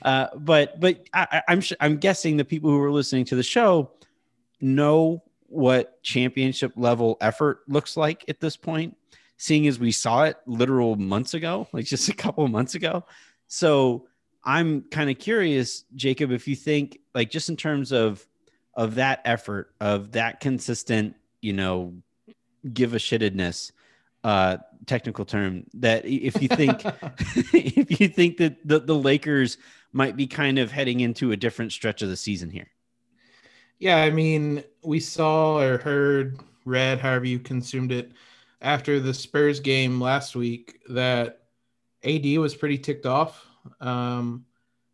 Uh, 0.02 0.28
but 0.36 0.80
but 0.80 1.06
I, 1.14 1.42
I'm 1.48 1.62
I'm 1.80 1.98
guessing 1.98 2.38
the 2.38 2.46
people 2.46 2.70
who 2.70 2.82
are 2.82 2.92
listening 2.92 3.26
to 3.26 3.36
the 3.36 3.44
show 3.44 3.92
know 4.62 5.24
what 5.48 6.02
championship 6.04 6.74
level 6.76 7.18
effort 7.22 7.62
looks 7.68 7.98
like 7.98 8.24
at 8.28 8.40
this 8.40 8.56
point, 8.56 8.96
seeing 9.38 9.68
as 9.68 9.80
we 9.80 9.92
saw 9.92 10.24
it 10.24 10.38
literal 10.46 10.96
months 10.96 11.34
ago, 11.34 11.68
like 11.74 11.86
just 11.86 12.10
a 12.10 12.14
couple 12.14 12.44
of 12.44 12.52
months 12.52 12.76
ago. 12.76 13.04
So 13.48 14.08
I'm 14.44 14.84
kind 14.84 15.10
of 15.10 15.18
curious, 15.20 15.84
Jacob, 15.96 16.32
if 16.32 16.48
you 16.48 16.56
think 16.56 17.00
like 17.14 17.30
just 17.30 17.50
in 17.50 17.58
terms 17.58 17.92
of 17.92 18.26
of 18.76 18.96
that 18.96 19.22
effort, 19.26 19.74
of 19.82 20.14
that 20.14 20.40
consistent, 20.40 21.16
you 21.42 21.54
know, 21.54 21.94
give 22.72 22.94
a 22.94 22.98
shittedness, 22.98 23.72
uh, 24.24 24.58
technical 24.86 25.26
term, 25.26 25.66
that 25.74 26.06
if 26.06 26.42
you 26.42 26.48
think 26.48 26.82
if 27.54 28.00
you 28.00 28.08
think 28.08 28.38
that 28.38 28.68
the, 28.68 28.80
the 28.80 28.96
Lakers 28.96 29.58
might 29.92 30.16
be 30.16 30.28
kind 30.28 30.60
of 30.60 30.72
heading 30.72 31.00
into 31.00 31.32
a 31.32 31.38
different 31.38 31.72
stretch 31.72 32.02
of 32.02 32.10
the 32.10 32.18
season 32.18 32.50
here. 32.50 32.68
Yeah, 33.80 33.98
I 33.98 34.10
mean, 34.10 34.64
we 34.84 35.00
saw 35.00 35.58
or 35.58 35.78
heard, 35.78 36.40
read, 36.66 37.00
however 37.00 37.26
you 37.26 37.40
consumed 37.40 37.92
it, 37.92 38.12
after 38.62 39.00
the 39.00 39.14
Spurs 39.14 39.60
game 39.60 40.02
last 40.02 40.36
week 40.36 40.82
that 40.90 41.44
AD 42.04 42.26
was 42.38 42.56
pretty 42.56 42.78
ticked 42.78 43.06
off. 43.06 43.46
Um, 43.80 44.46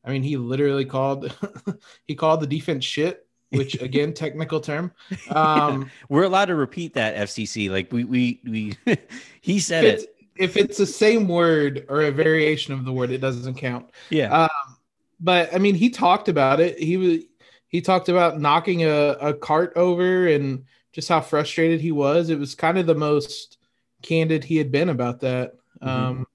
I 0.03 0.11
mean, 0.11 0.21
he 0.21 0.37
literally 0.37 0.85
called 0.85 1.35
he 2.07 2.15
called 2.15 2.41
the 2.41 2.47
defense 2.47 2.85
shit, 2.85 3.24
which 3.49 3.81
again, 3.81 4.13
technical 4.13 4.59
term. 4.59 4.91
Um, 5.29 5.89
We're 6.09 6.23
allowed 6.23 6.45
to 6.45 6.55
repeat 6.55 6.93
that 6.93 7.15
FCC. 7.15 7.69
Like 7.69 7.91
we 7.91 8.03
we 8.03 8.41
we 8.45 8.77
he 9.41 9.59
said 9.59 9.85
if 9.85 9.93
it's, 9.93 10.03
it. 10.03 10.15
if 10.37 10.57
it's 10.57 10.77
the 10.77 10.85
same 10.85 11.27
word 11.27 11.85
or 11.89 12.01
a 12.01 12.11
variation 12.11 12.73
of 12.73 12.85
the 12.85 12.91
word, 12.91 13.11
it 13.11 13.19
doesn't 13.19 13.55
count. 13.55 13.89
Yeah. 14.09 14.43
Um, 14.43 14.77
but 15.19 15.53
I 15.53 15.57
mean, 15.57 15.75
he 15.75 15.89
talked 15.89 16.29
about 16.29 16.59
it. 16.59 16.77
He 16.77 16.97
was 16.97 17.23
he 17.67 17.81
talked 17.81 18.09
about 18.09 18.39
knocking 18.39 18.83
a, 18.83 19.17
a 19.21 19.33
cart 19.33 19.73
over 19.75 20.27
and 20.27 20.65
just 20.93 21.09
how 21.09 21.21
frustrated 21.21 21.81
he 21.81 21.91
was. 21.91 22.29
It 22.29 22.39
was 22.39 22.55
kind 22.55 22.77
of 22.77 22.85
the 22.85 22.95
most 22.95 23.57
candid 24.01 24.43
he 24.43 24.57
had 24.57 24.71
been 24.71 24.89
about 24.89 25.21
that. 25.21 25.55
Mhm. 25.81 25.87
Um, 25.87 26.27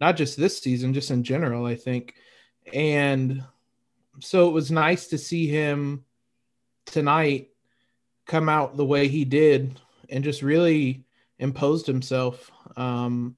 not 0.00 0.16
just 0.16 0.38
this 0.38 0.58
season, 0.58 0.94
just 0.94 1.10
in 1.10 1.24
general, 1.24 1.66
I 1.66 1.74
think. 1.74 2.14
And 2.72 3.44
so 4.20 4.48
it 4.48 4.52
was 4.52 4.70
nice 4.70 5.08
to 5.08 5.18
see 5.18 5.46
him 5.46 6.04
tonight 6.90 7.50
come 8.26 8.48
out 8.48 8.76
the 8.76 8.84
way 8.84 9.08
he 9.08 9.24
did 9.24 9.80
and 10.10 10.24
just 10.24 10.42
really 10.42 11.04
imposed 11.38 11.86
himself. 11.86 12.50
Um, 12.76 13.36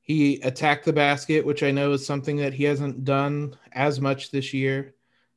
he 0.00 0.40
attacked 0.42 0.84
the 0.84 0.92
basket, 0.92 1.46
which 1.46 1.62
I 1.62 1.70
know 1.70 1.92
is 1.92 2.06
something 2.06 2.36
that 2.36 2.52
he 2.52 2.64
hasn't 2.64 3.04
done 3.04 3.56
as 3.72 4.00
much 4.00 4.30
this 4.30 4.52
year. 4.52 4.94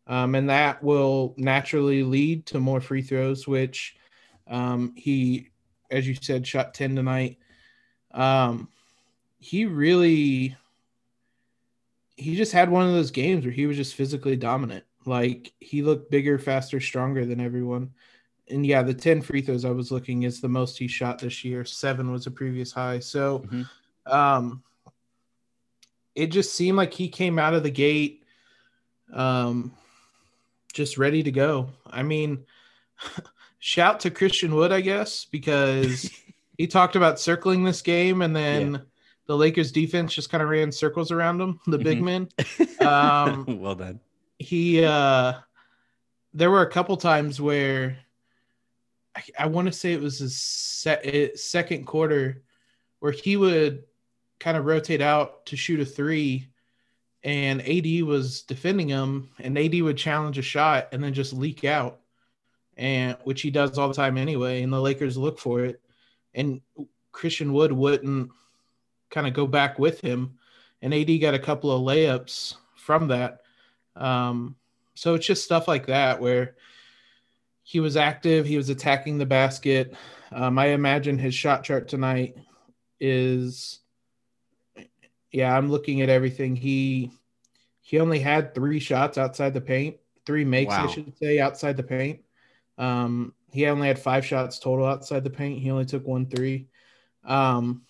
Um, 0.08 0.36
and 0.36 0.50
that 0.50 0.82
will 0.84 1.34
naturally 1.38 2.04
lead 2.04 2.46
to 2.48 2.60
more 2.60 2.82
free 2.82 3.02
throws, 3.02 3.48
which 3.48 3.96
um, 4.48 4.94
he 4.96 5.50
as 5.92 6.08
you 6.08 6.16
said, 6.16 6.46
shot 6.46 6.74
10 6.74 6.96
tonight. 6.96 7.38
Um, 8.12 8.70
he 9.40 9.66
really, 9.66 10.56
he 12.16 12.36
just 12.36 12.52
had 12.52 12.70
one 12.70 12.88
of 12.88 12.94
those 12.94 13.12
games 13.12 13.46
where 13.46 13.54
he 13.54 13.68
was 13.68 13.78
just 13.78 13.96
physically 13.96 14.36
dominant. 14.36 14.86
Like 15.08 15.54
he 15.60 15.82
looked 15.82 16.12
bigger, 16.12 16.38
faster, 16.38 16.80
stronger 16.80 17.26
than 17.26 17.40
everyone. 17.40 17.92
And 18.50 18.66
yeah, 18.66 18.84
the 18.84 18.94
10 18.94 19.22
free 19.22 19.42
throws 19.42 19.66
I 19.66 19.72
was 19.72 19.92
looking 19.92 20.24
is 20.24 20.42
the 20.42 20.50
most 20.50 20.78
he 20.78 20.88
shot 20.88 21.20
this 21.20 21.44
year. 21.44 21.66
Seven 21.66 22.12
was 22.12 22.28
a 22.28 22.32
previous 22.32 22.72
high. 22.72 23.00
So, 23.00 23.40
Mhm. 23.40 23.70
um, 24.06 24.64
it 26.16 26.28
just 26.28 26.54
seemed 26.54 26.78
like 26.78 26.94
he 26.94 27.08
came 27.10 27.40
out 27.40 27.54
of 27.54 27.64
the 27.64 27.72
gate, 27.72 28.24
um, 29.14 29.74
just 30.74 30.98
ready 30.98 31.24
to 31.24 31.32
go. 31.32 31.70
I 31.86 32.04
mean, 32.04 32.46
shout 33.60 34.02
to 34.02 34.12
Christian 34.12 34.56
Wood, 34.56 34.72
I 34.72 34.82
guess, 34.82 35.26
because 35.26 36.10
he 36.58 36.68
talked 36.68 36.96
about 36.96 37.20
circling 37.20 37.64
this 37.64 37.82
game 37.82 38.22
and 38.22 38.36
then 38.36 38.82
the 39.26 39.38
Lakers 39.38 39.72
defense 39.72 40.14
just 40.14 40.30
kind 40.30 40.42
of 40.42 40.50
ran 40.50 40.72
circles 40.72 41.12
around 41.12 41.40
him, 41.40 41.60
the 41.68 41.78
big 41.78 42.00
Mhm. 42.00 42.04
men. 42.04 42.30
Um, 42.80 43.60
well 43.60 43.74
done. 43.76 44.00
He 44.40 44.84
uh 44.84 45.34
there 46.34 46.52
were 46.52 46.62
a 46.62 46.70
couple 46.70 46.96
times 46.98 47.42
where 47.42 47.98
I, 49.16 49.24
I 49.40 49.46
want 49.48 49.68
to 49.68 49.72
say 49.72 49.94
it 49.94 50.02
was 50.02 50.20
his 50.20 50.38
se- 50.38 51.32
second 51.36 51.86
quarter 51.86 52.44
where 53.00 53.12
he 53.12 53.38
would 53.38 53.84
kind 54.40 54.58
of 54.58 54.66
rotate 54.66 55.02
out 55.02 55.46
to 55.48 55.56
shoot 55.56 55.80
a 55.80 55.86
three 55.86 56.50
and 57.24 57.62
AD 57.62 58.04
was 58.04 58.44
defending 58.44 58.90
him 58.90 59.30
and 59.40 59.58
AD 59.58 59.82
would 59.82 59.98
challenge 59.98 60.38
a 60.38 60.44
shot 60.44 60.90
and 60.92 61.04
then 61.04 61.14
just 61.14 61.34
leak 61.34 61.64
out. 61.64 62.00
And 62.78 63.18
which 63.24 63.42
he 63.42 63.50
does 63.50 63.80
all 63.80 63.88
the 63.88 63.96
time 63.96 64.18
anyway 64.18 64.62
and 64.62 64.72
the 64.72 64.80
Lakers 64.80 65.18
look 65.18 65.40
for 65.40 65.66
it. 65.66 65.82
And 66.36 66.62
Christian 67.12 67.54
Wood 67.54 67.72
wouldn't 67.72 68.30
kind 69.10 69.26
of 69.26 69.34
go 69.34 69.48
back 69.48 69.80
with 69.80 70.00
him. 70.00 70.38
And 70.84 70.94
AD 70.94 71.20
got 71.20 71.34
a 71.34 71.40
couple 71.40 71.72
of 71.72 71.82
layups 71.82 72.56
from 72.76 73.08
that 73.08 73.42
um, 73.98 74.56
so 74.94 75.14
it's 75.16 75.28
just 75.28 75.44
stuff 75.44 75.68
like 75.68 75.88
that 75.88 76.22
where 76.22 76.56
he 77.64 77.80
was 77.80 77.98
active, 77.98 78.46
he 78.46 78.58
was 78.58 78.70
attacking 78.70 79.18
the 79.18 79.26
basket. 79.26 79.94
Um, 80.32 80.58
I 80.58 80.68
imagine 80.68 81.18
his 81.18 81.36
shot 81.36 81.64
chart 81.64 81.88
tonight 81.88 82.36
is, 83.00 83.80
yeah, 85.32 85.56
I'm 85.56 85.70
looking 85.70 86.02
at 86.02 86.10
everything. 86.10 86.56
He 86.56 87.12
he 87.82 88.00
only 88.00 88.20
had 88.20 88.56
three 88.56 88.80
shots 88.80 89.18
outside 89.18 89.54
the 89.54 89.62
paint, 89.62 89.98
three 90.26 90.46
makes, 90.46 90.74
I 90.74 90.88
should 90.88 91.18
say, 91.18 91.40
outside 91.40 91.78
the 91.78 91.84
paint. 91.84 92.22
Um, 92.78 93.34
he 93.52 93.66
only 93.68 93.88
had 93.88 94.00
five 94.00 94.26
shots 94.26 94.60
total 94.60 94.86
outside 94.86 95.24
the 95.24 95.30
paint. 95.30 95.62
He 95.62 95.72
only 95.72 95.86
took 95.86 96.06
one 96.06 96.26
three. 96.26 96.68
Um, 97.24 97.84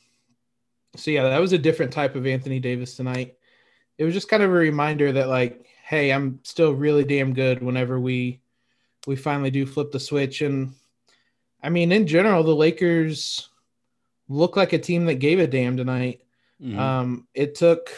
so 0.96 1.12
yeah, 1.12 1.24
that 1.30 1.40
was 1.40 1.54
a 1.54 1.58
different 1.58 1.94
type 1.94 2.16
of 2.16 2.26
Anthony 2.26 2.60
Davis 2.60 2.96
tonight. 2.96 3.38
It 3.98 4.04
was 4.04 4.14
just 4.14 4.30
kind 4.30 4.44
of 4.44 4.50
a 4.50 4.54
reminder 4.54 5.12
that 5.12 5.30
like, 5.30 5.66
hey, 5.88 6.12
I'm 6.12 6.42
still 6.44 6.74
really 6.74 7.06
damn 7.06 7.34
good 7.34 7.64
whenever 7.64 7.98
we 7.98 8.42
we 9.08 9.16
finally 9.16 9.50
do 9.50 9.66
flip 9.66 9.90
the 9.90 10.02
switch. 10.02 10.42
And 10.42 10.74
I 11.64 11.70
mean, 11.70 11.94
in 11.94 12.06
general, 12.06 12.44
the 12.44 12.54
Lakers 12.54 13.48
look 14.28 14.58
like 14.58 14.74
a 14.74 14.80
team 14.80 15.06
that 15.06 15.16
gave 15.16 15.40
a 15.40 15.48
damn 15.48 15.78
tonight. 15.78 16.24
Mhm. 16.62 16.78
Um, 16.78 17.28
it 17.34 17.56
took 17.56 17.90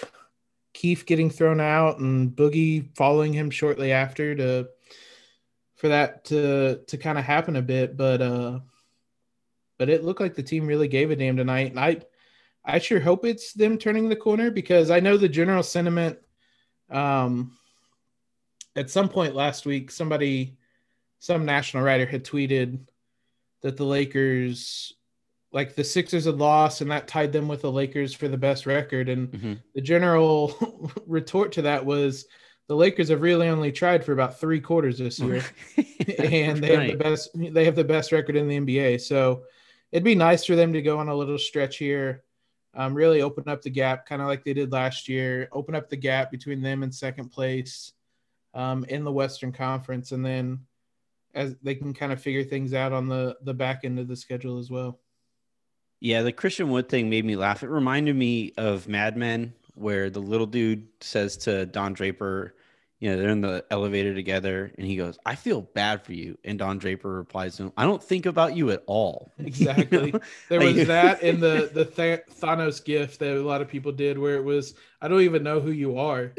Keith 0.72 1.04
getting 1.08 1.32
thrown 1.32 1.60
out 1.60 1.98
and 1.98 2.30
Boogie 2.30 2.96
following 2.96 3.34
him 3.34 3.50
shortly 3.50 3.92
after 3.92 4.36
to 4.36 4.70
for 5.76 5.88
that 5.88 6.26
to 6.26 6.82
to 6.86 6.98
kind 6.98 7.18
of 7.18 7.26
happen 7.26 7.56
a 7.56 7.62
bit, 7.64 7.98
but 7.98 8.22
uh 8.22 8.60
but 9.80 9.90
it 9.90 10.04
looked 10.04 10.22
like 10.22 10.36
the 10.36 10.44
team 10.44 10.68
really 10.68 10.88
gave 10.88 11.10
a 11.10 11.16
damn 11.16 11.38
tonight. 11.38 11.72
And 11.72 11.80
I 11.80 12.02
I 12.64 12.78
sure 12.78 13.00
hope 13.00 13.26
it's 13.26 13.54
them 13.54 13.80
turning 13.80 14.10
the 14.10 14.16
corner 14.16 14.52
because 14.52 14.92
I 14.92 15.00
know 15.00 15.18
the 15.18 15.28
general 15.28 15.64
sentiment 15.64 16.20
um 16.92 17.58
at 18.76 18.90
some 18.90 19.10
point 19.10 19.36
last 19.36 19.66
week 19.66 19.92
somebody 19.92 20.56
some 21.20 21.46
national 21.46 21.84
writer 21.84 22.06
had 22.06 22.24
tweeted 22.24 22.80
that 23.62 23.76
the 23.78 23.84
Lakers 23.86 24.94
like 25.52 25.76
the 25.76 25.84
Sixers 25.84 26.26
had 26.26 26.36
lost 26.38 26.82
and 26.82 26.92
that 26.92 27.08
tied 27.08 27.32
them 27.34 27.48
with 27.48 27.62
the 27.62 27.72
Lakers 27.72 28.14
for 28.14 28.28
the 28.28 28.38
best 28.38 28.66
record 28.66 29.10
and 29.10 29.32
Mhm. 29.32 29.60
the 29.74 29.82
general 29.82 30.92
retort 31.08 31.52
to 31.54 31.64
that 31.64 31.86
was 31.86 32.26
the 32.68 32.76
Lakers 32.76 33.10
have 33.10 33.22
really 33.22 33.48
only 33.48 33.72
tried 33.72 34.06
for 34.06 34.14
about 34.14 34.40
3 34.40 34.62
quarters 34.62 35.00
this 35.00 35.20
year 35.20 35.44
and 36.20 36.64
they 36.64 36.76
have 36.76 36.88
the 36.88 36.96
best 36.98 37.30
they 37.36 37.66
have 37.66 37.76
the 37.76 37.84
best 37.84 38.12
record 38.12 38.36
in 38.36 38.48
the 38.48 38.58
NBA. 38.60 39.02
So 39.02 39.44
it'd 39.92 40.04
be 40.04 40.14
nice 40.16 40.46
for 40.46 40.56
them 40.56 40.72
to 40.74 40.82
go 40.84 41.00
on 41.00 41.10
a 41.10 41.16
little 41.16 41.40
stretch 41.40 41.78
here. 41.78 42.24
Um, 42.76 42.94
really 42.94 43.24
open 43.24 43.50
up 43.50 43.64
the 43.64 43.72
gap, 43.72 44.06
kind 44.06 44.22
of 44.22 44.28
like 44.28 44.44
they 44.44 44.54
did 44.54 44.72
last 44.72 45.10
year. 45.10 45.50
Open 45.52 45.74
up 45.74 45.90
the 45.90 45.98
gap 45.98 46.30
between 46.30 46.62
them 46.62 46.84
and 46.84 46.94
second 46.94 47.30
place 47.30 47.94
um, 48.54 48.86
in 48.86 49.04
the 49.04 49.12
Western 49.12 49.52
Conference, 49.52 50.12
and 50.12 50.26
then 50.26 50.60
as 51.36 51.56
they 51.62 51.76
can 51.76 51.94
kind 51.94 52.12
of 52.12 52.22
figure 52.22 52.44
things 52.44 52.74
out 52.74 52.92
on 52.92 53.08
the 53.08 53.38
the 53.44 53.54
back 53.54 53.82
end 53.84 54.00
of 54.00 54.08
the 54.08 54.16
schedule 54.16 54.58
as 54.58 54.70
well. 54.70 55.00
Yeah, 56.00 56.22
the 56.22 56.32
Christian 56.32 56.70
Wood 56.70 56.88
thing 56.88 57.10
made 57.10 57.26
me 57.26 57.36
laugh. 57.36 57.62
It 57.62 57.70
reminded 57.70 58.16
me 58.16 58.54
of 58.58 58.88
Mad 58.88 59.18
Men, 59.18 59.54
where 59.76 60.10
the 60.10 60.22
little 60.22 60.48
dude 60.48 60.88
says 61.02 61.36
to 61.38 61.66
Don 61.66 61.94
Draper, 61.94 62.56
you 63.00 63.10
know, 63.10 63.18
they're 63.18 63.30
in 63.30 63.42
the 63.42 63.64
elevator 63.72 64.14
together, 64.14 64.72
and 64.78 64.86
he 64.86 64.98
goes, 64.98 65.18
"I 65.26 65.36
feel 65.36 65.62
bad 65.62 66.04
for 66.04 66.14
you," 66.14 66.38
and 66.44 66.60
Don 66.60 66.78
Draper 66.80 67.10
replies 67.10 67.56
to 67.58 67.64
him, 67.64 67.74
"I 67.78 67.86
don't 67.86 68.04
think 68.04 68.26
about 68.26 68.56
you 68.56 68.72
at 68.72 68.84
all." 68.88 69.32
You 69.40 69.46
Exactly. 69.48 70.12
know? 70.12 70.20
There 70.50 70.60
was 70.62 70.86
that 70.88 71.24
in 71.24 71.40
the 71.40 71.70
the 71.74 71.86
Th- 71.86 72.22
Thanos 72.42 72.84
gift 72.84 73.20
that 73.20 73.38
a 73.38 73.42
lot 73.42 73.62
of 73.62 73.70
people 73.70 73.92
did, 73.94 74.18
where 74.18 74.36
it 74.36 74.44
was, 74.44 74.76
"I 75.02 75.08
don't 75.08 75.22
even 75.22 75.44
know 75.44 75.60
who 75.62 75.72
you 75.72 75.98
are." 75.98 76.34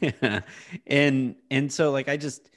yeah. 0.00 0.40
and 0.86 1.34
and 1.50 1.72
so 1.72 1.90
like 1.90 2.08
I 2.08 2.16
just 2.16 2.48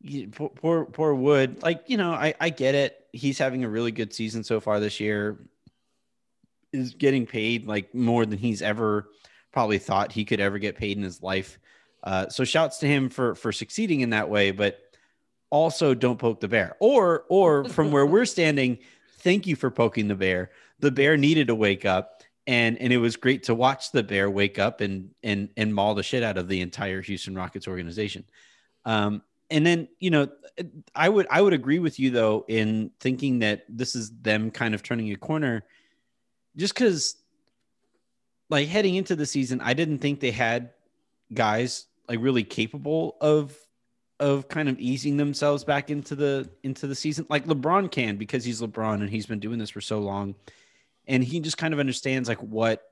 you- 0.00 0.28
poor, 0.28 0.48
poor 0.50 0.84
poor 0.86 1.14
Wood 1.14 1.62
like 1.62 1.84
you 1.86 1.96
know 1.96 2.12
I 2.12 2.34
I 2.40 2.50
get 2.50 2.74
it 2.74 2.98
he's 3.12 3.38
having 3.38 3.62
a 3.64 3.68
really 3.68 3.92
good 3.92 4.12
season 4.12 4.42
so 4.42 4.58
far 4.60 4.80
this 4.80 4.98
year 5.00 5.38
is 6.72 6.94
getting 6.94 7.26
paid 7.26 7.66
like 7.66 7.94
more 7.94 8.24
than 8.24 8.38
he's 8.38 8.62
ever 8.62 9.08
probably 9.52 9.78
thought 9.78 10.12
he 10.12 10.24
could 10.24 10.40
ever 10.40 10.58
get 10.58 10.76
paid 10.76 10.96
in 10.96 11.02
his 11.02 11.22
life 11.22 11.58
uh, 12.02 12.28
so 12.28 12.44
shouts 12.44 12.78
to 12.78 12.86
him 12.86 13.08
for 13.08 13.34
for 13.34 13.52
succeeding 13.52 14.00
in 14.00 14.10
that 14.10 14.28
way 14.28 14.50
but 14.50 14.80
also 15.50 15.94
don't 15.94 16.18
poke 16.18 16.40
the 16.40 16.48
bear 16.48 16.76
or 16.80 17.24
or 17.28 17.64
from 17.64 17.90
where 17.90 18.06
we're 18.06 18.24
standing 18.36 18.78
thank 19.18 19.46
you 19.46 19.56
for 19.56 19.70
poking 19.70 20.08
the 20.08 20.14
bear 20.14 20.50
the 20.80 20.90
bear 20.90 21.16
needed 21.16 21.46
to 21.46 21.54
wake 21.54 21.84
up 21.84 22.22
and 22.46 22.76
and 22.78 22.92
it 22.92 22.98
was 22.98 23.16
great 23.16 23.44
to 23.44 23.54
watch 23.54 23.92
the 23.92 24.02
bear 24.02 24.30
wake 24.30 24.58
up 24.58 24.80
and 24.80 25.10
and 25.22 25.48
and 25.56 25.74
maul 25.74 25.94
the 25.94 26.02
shit 26.02 26.22
out 26.22 26.38
of 26.38 26.48
the 26.48 26.60
entire 26.60 27.00
Houston 27.00 27.34
Rockets 27.34 27.68
organization. 27.68 28.24
Um, 28.84 29.22
and 29.50 29.64
then 29.64 29.88
you 29.98 30.10
know, 30.10 30.28
I 30.94 31.08
would 31.08 31.26
I 31.30 31.40
would 31.40 31.52
agree 31.52 31.78
with 31.78 32.00
you 32.00 32.10
though 32.10 32.44
in 32.48 32.90
thinking 33.00 33.40
that 33.40 33.64
this 33.68 33.94
is 33.94 34.10
them 34.10 34.50
kind 34.50 34.74
of 34.74 34.82
turning 34.82 35.12
a 35.12 35.16
corner, 35.16 35.64
just 36.56 36.74
because, 36.74 37.16
like 38.50 38.68
heading 38.68 38.96
into 38.96 39.14
the 39.14 39.26
season, 39.26 39.60
I 39.60 39.74
didn't 39.74 39.98
think 39.98 40.20
they 40.20 40.30
had 40.32 40.70
guys 41.32 41.86
like 42.12 42.20
really 42.22 42.44
capable 42.44 43.16
of 43.20 43.56
of 44.20 44.46
kind 44.48 44.68
of 44.68 44.78
easing 44.78 45.16
themselves 45.16 45.64
back 45.64 45.90
into 45.90 46.14
the 46.14 46.48
into 46.62 46.86
the 46.86 46.94
season? 46.94 47.26
Like 47.30 47.46
LeBron 47.46 47.90
can 47.90 48.16
because 48.16 48.44
he's 48.44 48.60
LeBron 48.60 49.00
and 49.00 49.08
he's 49.08 49.26
been 49.26 49.40
doing 49.40 49.58
this 49.58 49.70
for 49.70 49.80
so 49.80 49.98
long. 49.98 50.34
And 51.06 51.24
he 51.24 51.40
just 51.40 51.58
kind 51.58 51.74
of 51.74 51.80
understands 51.80 52.28
like 52.28 52.40
what 52.42 52.82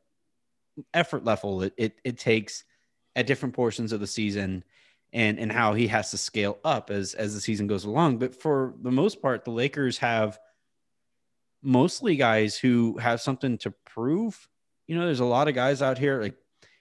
effort 0.94 1.24
level 1.24 1.62
it, 1.62 1.74
it, 1.76 2.00
it 2.02 2.18
takes 2.18 2.64
at 3.14 3.26
different 3.26 3.54
portions 3.54 3.92
of 3.92 4.00
the 4.00 4.06
season 4.06 4.64
and 5.12 5.38
and 5.38 5.52
how 5.52 5.74
he 5.74 5.86
has 5.88 6.10
to 6.12 6.18
scale 6.18 6.58
up 6.64 6.90
as 6.90 7.14
as 7.14 7.34
the 7.34 7.40
season 7.40 7.66
goes 7.66 7.84
along. 7.84 8.18
But 8.18 8.40
for 8.40 8.74
the 8.80 8.90
most 8.90 9.20
part 9.20 9.44
the 9.44 9.50
lakers 9.50 9.98
have 9.98 10.38
mostly 11.62 12.16
guys 12.16 12.56
who 12.56 12.96
have 12.98 13.20
something 13.20 13.58
to 13.58 13.72
prove. 13.84 14.48
You 14.86 14.96
know 14.96 15.04
there's 15.04 15.20
a 15.20 15.24
lot 15.24 15.48
of 15.48 15.54
guys 15.54 15.82
out 15.82 15.98
here 15.98 16.22
like 16.22 16.36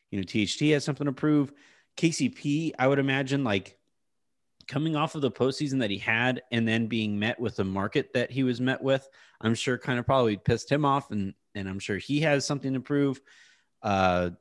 you 0.10 0.19
know 0.19 0.23
tht 0.23 0.71
has 0.71 0.86
something 0.86 1.06
to 1.06 1.12
prove 1.12 1.52
kcp 2.00 2.72
i 2.80 2.88
would 2.88 3.00
imagine 3.00 3.44
like 3.44 3.78
coming 4.68 4.96
off 4.96 5.16
of 5.16 5.22
the 5.22 5.32
postseason 5.32 5.80
that 5.80 5.90
he 5.90 5.98
had 5.98 6.42
and 6.52 6.68
then 6.68 6.88
being 6.88 7.18
met 7.18 7.40
with 7.40 7.56
the 7.56 7.64
market 7.64 8.14
that 8.14 8.32
he 8.32 8.44
was 8.44 8.62
met 8.62 8.82
with 8.82 9.08
I'm 9.42 9.56
sure 9.56 9.78
kind 9.78 10.00
of 10.00 10.06
probably 10.06 10.38
pissed 10.38 10.72
him 10.72 10.86
off 10.86 11.12
and 11.12 11.34
and 11.56 11.68
I'm 11.68 11.80
sure 11.80 11.98
he 11.98 12.22
has 12.22 12.46
something 12.46 12.74
to 12.74 12.80
prove. 12.80 13.20
Uh 13.82 14.32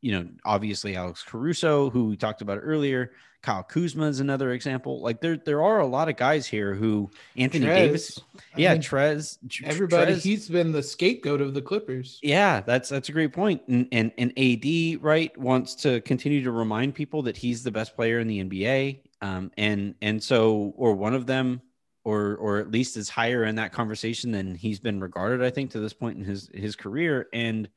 you 0.00 0.12
know, 0.12 0.28
obviously 0.44 0.96
Alex 0.96 1.22
Caruso, 1.22 1.90
who 1.90 2.06
we 2.06 2.16
talked 2.16 2.42
about 2.42 2.60
earlier, 2.62 3.12
Kyle 3.42 3.62
Kuzma 3.62 4.06
is 4.06 4.20
another 4.20 4.50
example. 4.52 5.00
Like 5.00 5.20
there 5.20 5.36
there 5.36 5.62
are 5.62 5.78
a 5.78 5.86
lot 5.86 6.08
of 6.08 6.16
guys 6.16 6.46
here 6.46 6.74
who 6.74 7.08
Anthony 7.36 7.66
Trez, 7.66 7.74
Davis, 7.76 8.20
I 8.36 8.60
yeah, 8.60 8.72
mean, 8.72 8.82
Trez, 8.82 9.38
everybody. 9.64 10.14
Trez- 10.14 10.22
He's 10.22 10.48
been 10.48 10.72
the 10.72 10.82
scapegoat 10.82 11.40
of 11.40 11.54
the 11.54 11.62
Clippers. 11.62 12.18
yeah, 12.22 12.60
that's 12.60 12.88
that's 12.88 13.08
a 13.08 13.12
great 13.12 13.32
point. 13.32 13.62
And, 13.68 13.86
and 13.92 14.12
and 14.18 14.32
AD 14.36 15.02
right 15.02 15.36
wants 15.38 15.76
to 15.76 16.00
continue 16.00 16.42
to 16.42 16.50
remind 16.50 16.94
people 16.96 17.22
that 17.22 17.36
he's 17.36 17.62
the 17.62 17.70
best 17.70 17.94
player 17.94 18.18
in 18.18 18.26
the 18.26 18.42
NBA. 18.42 19.00
Um, 19.22 19.52
and 19.56 19.94
and 20.02 20.22
so 20.22 20.72
or 20.76 20.94
one 20.94 21.14
of 21.14 21.26
them, 21.26 21.62
or 22.04 22.36
or 22.36 22.58
at 22.58 22.72
least 22.72 22.96
is 22.96 23.08
higher 23.08 23.44
in 23.44 23.54
that 23.54 23.72
conversation 23.72 24.32
than 24.32 24.56
he's 24.56 24.80
been 24.80 25.00
regarded, 25.00 25.44
I 25.44 25.50
think, 25.50 25.70
to 25.72 25.80
this 25.80 25.92
point 25.92 26.18
in 26.18 26.24
his 26.24 26.50
his 26.52 26.74
career. 26.74 27.28
And 27.32 27.68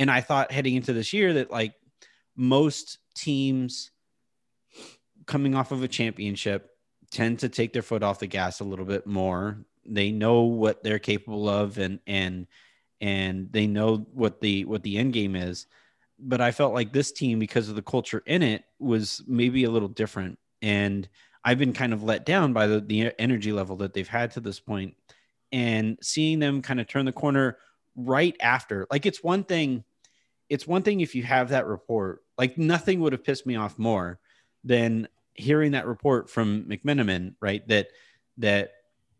and 0.00 0.10
I 0.10 0.22
thought 0.22 0.50
heading 0.50 0.76
into 0.76 0.94
this 0.94 1.12
year 1.12 1.34
that 1.34 1.50
like 1.50 1.74
most 2.34 2.98
teams 3.14 3.90
coming 5.26 5.54
off 5.54 5.72
of 5.72 5.82
a 5.82 5.88
championship 5.88 6.70
tend 7.10 7.40
to 7.40 7.50
take 7.50 7.74
their 7.74 7.82
foot 7.82 8.02
off 8.02 8.18
the 8.18 8.26
gas 8.26 8.60
a 8.60 8.64
little 8.64 8.86
bit 8.86 9.06
more. 9.06 9.58
They 9.84 10.10
know 10.10 10.42
what 10.44 10.82
they're 10.82 10.98
capable 10.98 11.48
of 11.50 11.78
and 11.78 12.00
and 12.06 12.46
and 12.98 13.52
they 13.52 13.66
know 13.66 13.98
what 14.14 14.40
the 14.40 14.64
what 14.64 14.82
the 14.82 14.96
end 14.96 15.12
game 15.12 15.36
is. 15.36 15.66
But 16.18 16.40
I 16.40 16.50
felt 16.50 16.74
like 16.74 16.92
this 16.92 17.12
team, 17.12 17.38
because 17.38 17.68
of 17.68 17.76
the 17.76 17.82
culture 17.82 18.22
in 18.24 18.42
it, 18.42 18.64
was 18.78 19.22
maybe 19.26 19.64
a 19.64 19.70
little 19.70 19.88
different. 19.88 20.38
And 20.62 21.06
I've 21.44 21.58
been 21.58 21.72
kind 21.74 21.92
of 21.92 22.02
let 22.02 22.24
down 22.24 22.54
by 22.54 22.66
the, 22.66 22.80
the 22.80 23.12
energy 23.18 23.52
level 23.52 23.76
that 23.76 23.92
they've 23.92 24.08
had 24.08 24.30
to 24.32 24.40
this 24.40 24.60
point. 24.60 24.96
And 25.52 25.98
seeing 26.02 26.38
them 26.38 26.62
kind 26.62 26.80
of 26.80 26.86
turn 26.86 27.06
the 27.06 27.12
corner 27.12 27.58
right 27.96 28.36
after, 28.40 28.86
like 28.90 29.06
it's 29.06 29.22
one 29.22 29.44
thing, 29.44 29.84
it's 30.50 30.66
one 30.66 30.82
thing 30.82 31.00
if 31.00 31.14
you 31.14 31.22
have 31.22 31.50
that 31.50 31.66
report, 31.66 32.22
like 32.36 32.58
nothing 32.58 33.00
would 33.00 33.12
have 33.12 33.24
pissed 33.24 33.46
me 33.46 33.56
off 33.56 33.78
more 33.78 34.18
than 34.64 35.08
hearing 35.34 35.72
that 35.72 35.86
report 35.86 36.28
from 36.28 36.64
McMenamin, 36.64 37.34
right? 37.40 37.66
That 37.68 37.88
that 38.38 38.72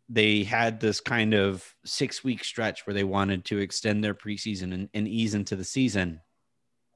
they 0.09 0.43
had 0.43 0.81
this 0.81 1.01
kind 1.01 1.33
of 1.35 1.65
six 1.85 2.25
week 2.25 2.43
stretch 2.43 2.85
where 2.85 2.95
they 2.95 3.05
wanted 3.05 3.45
to 3.45 3.59
extend 3.59 4.03
their 4.03 4.15
preseason 4.15 4.75
and, 4.75 4.89
and 4.93 5.07
ease 5.07 5.35
into 5.35 5.55
the 5.55 5.65
season. 5.65 6.21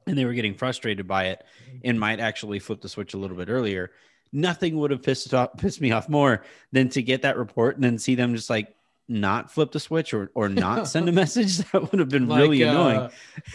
And 0.07 0.18
they 0.18 0.25
were 0.25 0.35
getting 0.35 0.55
frustrated 0.55 1.07
by 1.07 1.27
it 1.27 1.44
and 1.85 1.99
might 1.99 2.18
actually 2.18 2.59
flip 2.59 2.81
the 2.83 2.88
switch 2.88 3.14
a 3.14 3.16
little 3.16 3.37
bit 3.37 3.49
earlier. 3.49 3.92
Nothing 4.33 4.77
would 4.79 4.90
have 4.90 5.03
pissed 5.03 5.33
off, 5.33 5.57
pissed 5.57 5.81
me 5.81 5.92
off 5.92 6.09
more 6.09 6.42
than 6.73 6.88
to 6.90 7.03
get 7.03 7.23
that 7.23 7.38
report 7.38 7.77
and 7.77 7.85
then 7.85 7.99
see 7.99 8.16
them 8.16 8.35
just 8.35 8.51
like 8.51 8.75
not 9.07 9.51
flip 9.51 9.71
the 9.73 9.79
switch 9.81 10.14
or 10.14 10.31
or 10.35 10.49
not 10.49 10.88
send 10.88 11.09
a 11.09 11.12
message. 11.12 11.59
That 11.59 11.90
would 11.93 11.99
have 11.99 12.09
been 12.09 12.27
Like, 12.27 12.40
really 12.40 12.64
uh, 12.64 12.71
annoying. 12.71 13.11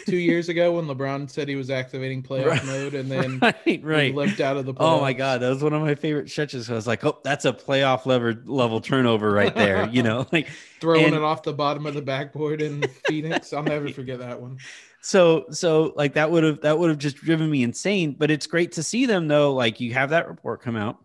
two 0.06 0.18
years 0.18 0.48
ago 0.50 0.74
when 0.74 0.86
LeBron 0.86 1.30
said 1.30 1.48
he 1.48 1.56
was 1.56 1.70
activating 1.72 2.22
playoff 2.30 2.46
Right. 2.48 2.66
mode 2.66 2.94
and 2.94 3.10
then 3.10 3.40
right, 3.42 3.82
right. 3.84 4.14
left 4.16 4.40
out 4.40 4.58
of 4.58 4.66
the 4.66 4.74
playoffs. 4.74 4.98
Oh 4.98 5.02
my 5.02 5.14
god, 5.14 5.42
that 5.42 5.50
was 5.50 5.64
one 5.64 5.74
of 5.74 5.82
my 5.82 5.96
favorite 5.96 6.30
stretches. 6.30 6.70
I 6.70 6.74
was 6.76 6.86
like, 6.88 7.04
oh, 7.04 7.20
that's 7.24 7.46
a 7.46 7.54
playoff 7.54 8.06
level 8.06 8.34
level 8.46 8.80
turnover 8.82 9.32
right 9.32 9.56
there. 9.56 9.90
You 9.90 10.04
know, 10.04 10.28
like 10.32 10.50
Throwing 10.80 11.06
and- 11.06 11.16
it 11.16 11.22
off 11.24 11.44
the 11.44 11.54
bottom 11.54 11.86
of 11.86 11.94
the 11.96 12.02
backboard 12.02 12.62
in 12.62 12.84
Phoenix. 13.08 13.52
I'll 13.52 13.64
never 13.64 13.90
forget 13.90 14.20
that 14.20 14.40
one. 14.40 14.60
so 15.02 15.46
so 15.50 15.94
like 15.96 16.14
that 16.14 16.30
would 16.30 16.44
have 16.44 16.62
that 16.62 16.78
would 16.78 16.90
have 16.90 17.00
just 17.00 17.16
driven 17.18 17.50
me 17.50 17.64
insane. 17.64 18.16
But 18.20 18.30
it's 18.30 18.46
great 18.46 18.74
to 18.74 18.84
see 18.84 19.06
them 19.08 19.28
though. 19.28 19.54
Like 19.54 19.80
you 19.80 19.94
have 19.94 20.12
that 20.12 20.28
report 20.28 20.62
come 20.62 20.76
out, 20.76 20.98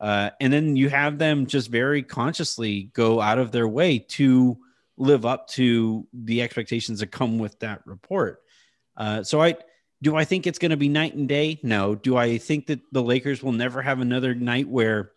uh, 0.00 0.30
and 0.40 0.52
then 0.52 0.76
you 0.76 0.88
have 0.88 1.18
them 1.18 1.46
just 1.46 1.70
very 1.70 2.02
consciously 2.02 2.90
go 2.92 3.20
out 3.20 3.38
of 3.38 3.52
their 3.52 3.68
way 3.68 3.98
to 3.98 4.58
live 4.98 5.26
up 5.26 5.48
to 5.48 6.06
the 6.12 6.42
expectations 6.42 7.00
that 7.00 7.08
come 7.08 7.38
with 7.38 7.58
that 7.60 7.86
report. 7.86 8.42
Uh, 8.96 9.22
so 9.22 9.40
I 9.42 9.56
do 10.02 10.16
I 10.16 10.24
think 10.24 10.46
it's 10.46 10.58
going 10.58 10.70
to 10.70 10.76
be 10.76 10.88
night 10.88 11.14
and 11.14 11.28
day? 11.28 11.58
No. 11.62 11.94
Do 11.94 12.16
I 12.16 12.38
think 12.38 12.66
that 12.66 12.80
the 12.92 13.02
Lakers 13.02 13.42
will 13.42 13.52
never 13.52 13.80
have 13.80 14.00
another 14.00 14.34
night 14.34 14.68
where 14.68 15.12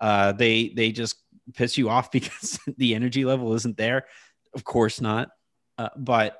uh, 0.00 0.32
they 0.32 0.68
they 0.68 0.92
just 0.92 1.16
piss 1.54 1.76
you 1.76 1.88
off 1.88 2.10
because 2.12 2.58
the 2.76 2.94
energy 2.94 3.24
level 3.24 3.54
isn't 3.54 3.76
there? 3.76 4.06
Of 4.54 4.64
course 4.64 5.00
not. 5.00 5.30
Uh, 5.78 5.88
but 5.96 6.38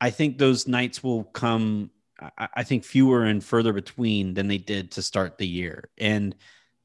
I 0.00 0.10
think 0.10 0.38
those 0.38 0.66
nights 0.66 1.02
will 1.02 1.24
come. 1.24 1.90
I, 2.20 2.48
I 2.56 2.62
think 2.64 2.84
fewer 2.84 3.24
and 3.24 3.42
further 3.42 3.72
between 3.72 4.34
than 4.34 4.48
they 4.48 4.58
did 4.58 4.92
to 4.92 5.02
start 5.02 5.38
the 5.38 5.46
year, 5.46 5.90
and 5.98 6.34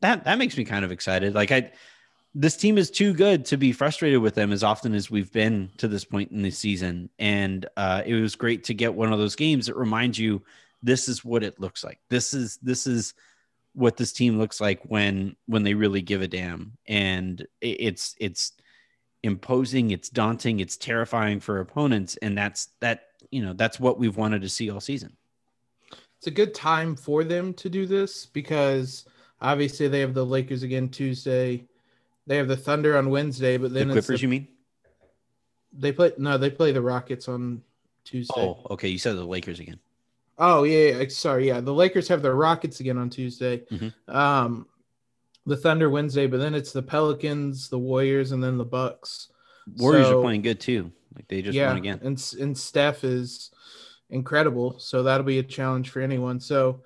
that 0.01 0.25
that 0.25 0.37
makes 0.37 0.57
me 0.57 0.65
kind 0.65 0.85
of 0.85 0.91
excited. 0.91 1.35
Like 1.35 1.51
I, 1.51 1.71
this 2.33 2.57
team 2.57 2.77
is 2.77 2.91
too 2.91 3.13
good 3.13 3.45
to 3.45 3.57
be 3.57 3.71
frustrated 3.71 4.19
with 4.19 4.35
them 4.35 4.51
as 4.51 4.63
often 4.63 4.93
as 4.93 5.09
we've 5.09 5.31
been 5.31 5.69
to 5.77 5.87
this 5.87 6.03
point 6.03 6.31
in 6.31 6.41
the 6.41 6.51
season, 6.51 7.09
and 7.17 7.65
uh, 7.77 8.03
it 8.05 8.15
was 8.15 8.35
great 8.35 8.65
to 8.65 8.73
get 8.73 8.93
one 8.93 9.13
of 9.13 9.19
those 9.19 9.35
games 9.35 9.67
that 9.67 9.75
reminds 9.75 10.19
you 10.19 10.41
this 10.83 11.07
is 11.07 11.25
what 11.25 11.43
it 11.43 11.59
looks 11.59 11.83
like. 11.83 11.99
This 12.09 12.33
is 12.33 12.57
this 12.61 12.87
is 12.87 13.13
what 13.73 13.97
this 13.97 14.13
team 14.13 14.37
looks 14.37 14.61
like 14.61 14.81
when 14.83 15.35
when 15.47 15.63
they 15.63 15.73
really 15.73 16.01
give 16.01 16.21
a 16.21 16.27
damn, 16.27 16.77
and 16.87 17.45
it's 17.61 18.15
it's 18.19 18.53
imposing, 19.23 19.91
it's 19.91 20.09
daunting, 20.09 20.59
it's 20.59 20.77
terrifying 20.77 21.39
for 21.39 21.59
opponents, 21.59 22.17
and 22.21 22.37
that's 22.37 22.69
that 22.79 23.07
you 23.31 23.41
know 23.41 23.53
that's 23.53 23.79
what 23.79 23.97
we've 23.97 24.17
wanted 24.17 24.41
to 24.41 24.49
see 24.49 24.69
all 24.69 24.79
season. 24.79 25.15
It's 26.17 26.27
a 26.27 26.31
good 26.31 26.53
time 26.53 26.95
for 26.95 27.23
them 27.23 27.53
to 27.55 27.69
do 27.69 27.85
this 27.85 28.25
because 28.25 29.05
obviously 29.41 29.87
they 29.87 29.99
have 29.99 30.13
the 30.13 30.25
Lakers 30.25 30.63
again 30.63 30.89
Tuesday. 30.89 31.65
They 32.27 32.37
have 32.37 32.47
the 32.47 32.57
Thunder 32.57 32.97
on 32.97 33.09
Wednesday, 33.09 33.57
but 33.57 33.69
The 33.73 33.79
then 33.79 33.89
it's 33.91 34.05
Clippers, 34.05 34.19
the- 34.19 34.23
you 34.23 34.29
mean? 34.29 34.47
they 35.77 35.91
play 35.91 36.11
no, 36.17 36.37
they 36.37 36.49
play 36.49 36.71
the 36.71 36.81
Rockets 36.81 37.27
on 37.27 37.61
Tuesday. 38.05 38.33
Oh, 38.37 38.65
okay. 38.71 38.87
You 38.87 38.97
said 38.97 39.15
the 39.17 39.23
Lakers 39.25 39.59
again. 39.59 39.79
Oh 40.37 40.63
yeah, 40.63 40.97
yeah, 40.99 41.07
sorry, 41.09 41.47
yeah. 41.47 41.59
The 41.61 41.73
Lakers 41.73 42.07
have 42.07 42.21
the 42.21 42.33
Rockets 42.33 42.79
again 42.79 42.97
on 42.97 43.09
Tuesday. 43.09 43.59
Mhm. 43.71 43.93
Um, 44.07 44.67
the 45.45 45.55
Thunder 45.57 45.89
Wednesday, 45.89 46.27
but 46.27 46.37
then 46.37 46.55
it's 46.55 46.71
the 46.71 46.81
Pelicans, 46.81 47.69
the 47.69 47.77
Warriors, 47.79 48.31
and 48.31 48.43
then 48.43 48.57
the 48.57 48.65
Bucks. 48.65 49.29
Warriors 49.77 50.07
So- 50.07 50.19
are 50.19 50.23
playing 50.23 50.41
good 50.41 50.59
too. 50.59 50.91
Like 51.15 51.27
they 51.27 51.41
just 51.41 51.55
yeah, 51.55 51.67
won 51.67 51.77
again. 51.77 51.99
and 52.03 52.33
and 52.39 52.57
Steph 52.57 53.03
is 53.03 53.51
incredible, 54.09 54.79
so 54.79 55.03
that'll 55.03 55.25
be 55.25 55.39
a 55.39 55.43
challenge 55.43 55.89
for 55.89 56.01
anyone. 56.01 56.39
So 56.39 56.81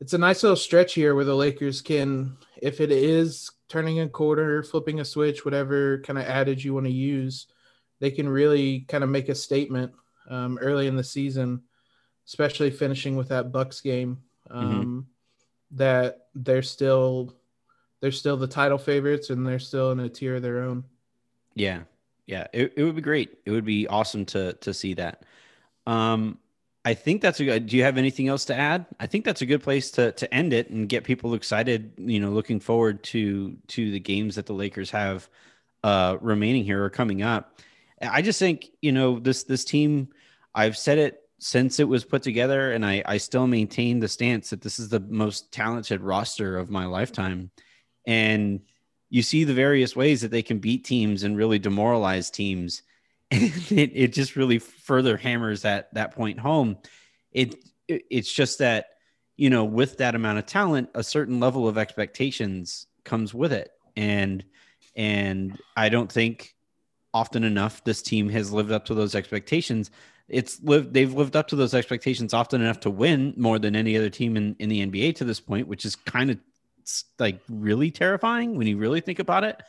it's 0.00 0.14
a 0.14 0.18
nice 0.18 0.42
little 0.42 0.56
stretch 0.56 0.94
here 0.94 1.14
where 1.14 1.24
the 1.24 1.34
Lakers 1.36 1.82
can, 1.82 2.36
if 2.60 2.80
it 2.80 2.90
is 2.90 3.50
turning 3.68 4.00
a 4.00 4.08
quarter, 4.08 4.62
flipping 4.62 5.00
a 5.00 5.04
switch, 5.04 5.44
whatever 5.44 6.00
kind 6.00 6.18
of 6.18 6.24
adage 6.24 6.64
you 6.64 6.74
want 6.74 6.86
to 6.86 6.92
use, 6.92 7.46
they 8.00 8.10
can 8.10 8.28
really 8.28 8.80
kind 8.88 9.04
of 9.04 9.10
make 9.10 9.28
a 9.28 9.34
statement 9.34 9.92
um, 10.28 10.58
early 10.58 10.86
in 10.86 10.96
the 10.96 11.04
season, 11.04 11.62
especially 12.26 12.70
finishing 12.70 13.16
with 13.16 13.28
that 13.28 13.52
Bucks 13.52 13.80
game. 13.80 14.22
Um, 14.50 15.06
That 15.72 16.26
they're 16.34 16.62
still 16.62 17.36
they're 18.00 18.10
still 18.10 18.36
the 18.36 18.48
title 18.48 18.78
favorites 18.78 19.30
and 19.30 19.46
they're 19.46 19.60
still 19.60 19.92
in 19.92 20.00
a 20.00 20.08
tier 20.08 20.36
of 20.36 20.42
their 20.42 20.62
own. 20.62 20.84
Yeah. 21.54 21.82
Yeah. 22.26 22.46
It, 22.52 22.72
it 22.76 22.82
would 22.82 22.96
be 22.96 23.02
great. 23.02 23.38
It 23.44 23.52
would 23.52 23.64
be 23.64 23.86
awesome 23.86 24.24
to 24.26 24.54
to 24.54 24.74
see 24.74 24.94
that. 24.94 25.22
Um 25.86 26.38
I 26.84 26.94
think 26.94 27.20
that's 27.20 27.40
a 27.40 27.44
good 27.44 27.66
do 27.66 27.76
you 27.76 27.82
have 27.82 27.98
anything 27.98 28.28
else 28.28 28.46
to 28.46 28.56
add? 28.56 28.86
I 28.98 29.06
think 29.06 29.24
that's 29.24 29.42
a 29.42 29.46
good 29.46 29.62
place 29.62 29.90
to 29.92 30.12
to 30.12 30.32
end 30.32 30.52
it 30.52 30.70
and 30.70 30.88
get 30.88 31.04
people 31.04 31.34
excited, 31.34 31.92
you 31.98 32.20
know, 32.20 32.30
looking 32.30 32.60
forward 32.60 33.02
to 33.04 33.56
to 33.68 33.90
the 33.90 34.00
games 34.00 34.36
that 34.36 34.46
the 34.46 34.54
Lakers 34.54 34.90
have 34.90 35.28
uh 35.84 36.16
remaining 36.20 36.64
here 36.64 36.82
or 36.82 36.90
coming 36.90 37.22
up. 37.22 37.60
I 38.00 38.22
just 38.22 38.38
think, 38.38 38.68
you 38.80 38.92
know, 38.92 39.18
this 39.18 39.44
this 39.44 39.64
team, 39.64 40.08
I've 40.54 40.76
said 40.76 40.98
it 40.98 41.20
since 41.38 41.80
it 41.80 41.88
was 41.88 42.04
put 42.04 42.22
together, 42.22 42.72
and 42.72 42.84
I, 42.84 43.02
I 43.06 43.16
still 43.16 43.46
maintain 43.46 43.98
the 43.98 44.08
stance 44.08 44.50
that 44.50 44.60
this 44.60 44.78
is 44.78 44.88
the 44.88 45.00
most 45.00 45.52
talented 45.52 46.00
roster 46.00 46.58
of 46.58 46.70
my 46.70 46.84
lifetime. 46.86 47.50
And 48.06 48.60
you 49.08 49.22
see 49.22 49.44
the 49.44 49.54
various 49.54 49.96
ways 49.96 50.20
that 50.20 50.30
they 50.30 50.42
can 50.42 50.58
beat 50.58 50.84
teams 50.84 51.22
and 51.22 51.36
really 51.36 51.58
demoralize 51.58 52.30
teams. 52.30 52.82
It, 53.70 53.92
it 53.94 54.12
just 54.12 54.34
really 54.34 54.58
further 54.58 55.16
hammers 55.16 55.62
that 55.62 55.94
that 55.94 56.14
point 56.14 56.40
home. 56.40 56.78
It, 57.30 57.54
it 57.86 58.02
it's 58.10 58.32
just 58.32 58.58
that, 58.58 58.86
you 59.36 59.50
know, 59.50 59.64
with 59.64 59.98
that 59.98 60.16
amount 60.16 60.38
of 60.38 60.46
talent, 60.46 60.90
a 60.94 61.04
certain 61.04 61.38
level 61.38 61.68
of 61.68 61.78
expectations 61.78 62.86
comes 63.04 63.32
with 63.32 63.52
it. 63.52 63.70
And 63.96 64.44
and 64.96 65.56
I 65.76 65.90
don't 65.90 66.10
think 66.10 66.56
often 67.14 67.44
enough 67.44 67.84
this 67.84 68.02
team 68.02 68.28
has 68.28 68.52
lived 68.52 68.72
up 68.72 68.84
to 68.86 68.94
those 68.94 69.14
expectations 69.14 69.90
it's 70.28 70.62
lived 70.62 70.94
they've 70.94 71.12
lived 71.12 71.34
up 71.34 71.48
to 71.48 71.56
those 71.56 71.74
expectations 71.74 72.32
often 72.32 72.60
enough 72.60 72.80
to 72.80 72.90
win 72.90 73.34
more 73.36 73.58
than 73.58 73.74
any 73.74 73.96
other 73.96 74.08
team 74.08 74.36
in, 74.36 74.54
in 74.58 74.68
the 74.68 74.86
nba 74.86 75.14
to 75.14 75.24
this 75.24 75.40
point 75.40 75.66
which 75.66 75.84
is 75.84 75.96
kind 75.96 76.30
of 76.30 76.38
like 77.18 77.40
really 77.48 77.90
terrifying 77.90 78.56
when 78.56 78.66
you 78.66 78.78
really 78.78 79.00
think 79.00 79.18
about 79.18 79.44
it 79.44 79.60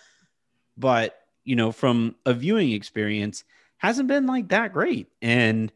but 0.78 1.16
you 1.44 1.56
know 1.56 1.72
from 1.72 2.16
a 2.26 2.34
viewing 2.34 2.72
experience 2.72 3.44
hasn't 3.78 4.08
been 4.08 4.26
like 4.28 4.50
that 4.50 4.74
great 4.74 5.08
and 5.22 5.72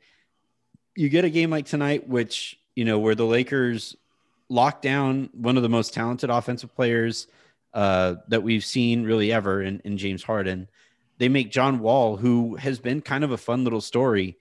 you 0.95 1.09
get 1.09 1.25
a 1.25 1.29
game 1.29 1.49
like 1.49 1.65
tonight 1.65 2.07
which 2.07 2.59
you 2.75 2.85
know 2.85 2.99
where 2.99 3.15
the 3.15 3.25
lakers 3.25 3.95
lock 4.49 4.81
down 4.81 5.29
one 5.33 5.57
of 5.57 5.63
the 5.63 5.69
most 5.69 5.93
talented 5.93 6.29
offensive 6.29 6.73
players 6.75 7.27
uh, 7.73 8.15
that 8.29 8.43
we've 8.43 8.63
seen 8.63 9.03
really 9.03 9.31
ever 9.31 9.61
in, 9.61 9.79
in 9.83 9.97
james 9.97 10.23
harden 10.23 10.67
they 11.17 11.29
make 11.29 11.51
John 11.51 11.79
Wall, 11.79 12.17
who 12.17 12.55
has 12.55 12.79
been 12.79 13.01
kind 13.01 13.23
of 13.23 13.31
a 13.31 13.37
fun 13.37 13.63
little 13.63 13.81
story. 13.81 14.37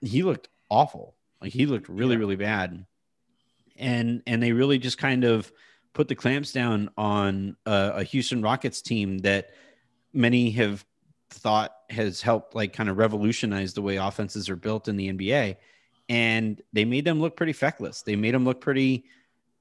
He 0.00 0.22
looked 0.22 0.48
awful. 0.70 1.14
Like 1.40 1.52
he 1.52 1.66
looked 1.66 1.88
really, 1.88 2.14
Yeah. 2.14 2.20
really 2.20 2.36
bad. 2.36 2.86
And 3.76 4.22
and 4.26 4.42
they 4.42 4.52
really 4.52 4.78
just 4.78 4.98
kind 4.98 5.24
of 5.24 5.50
put 5.92 6.08
the 6.08 6.14
clamps 6.14 6.52
down 6.52 6.90
on 6.96 7.56
a, 7.66 7.92
a 7.96 8.04
Houston 8.04 8.42
Rockets 8.42 8.82
team 8.82 9.18
that 9.18 9.50
many 10.12 10.50
have 10.52 10.84
thought 11.30 11.74
has 11.90 12.20
helped 12.22 12.54
like 12.54 12.72
kind 12.72 12.88
of 12.88 12.98
revolutionize 12.98 13.74
the 13.74 13.82
way 13.82 13.96
offenses 13.96 14.48
are 14.48 14.56
built 14.56 14.88
in 14.88 14.96
the 14.96 15.12
NBA. 15.12 15.56
And 16.08 16.60
they 16.72 16.84
made 16.84 17.04
them 17.04 17.20
look 17.20 17.36
pretty 17.36 17.52
feckless. 17.52 18.02
They 18.02 18.16
made 18.16 18.34
them 18.34 18.44
look 18.44 18.60
pretty, 18.60 19.04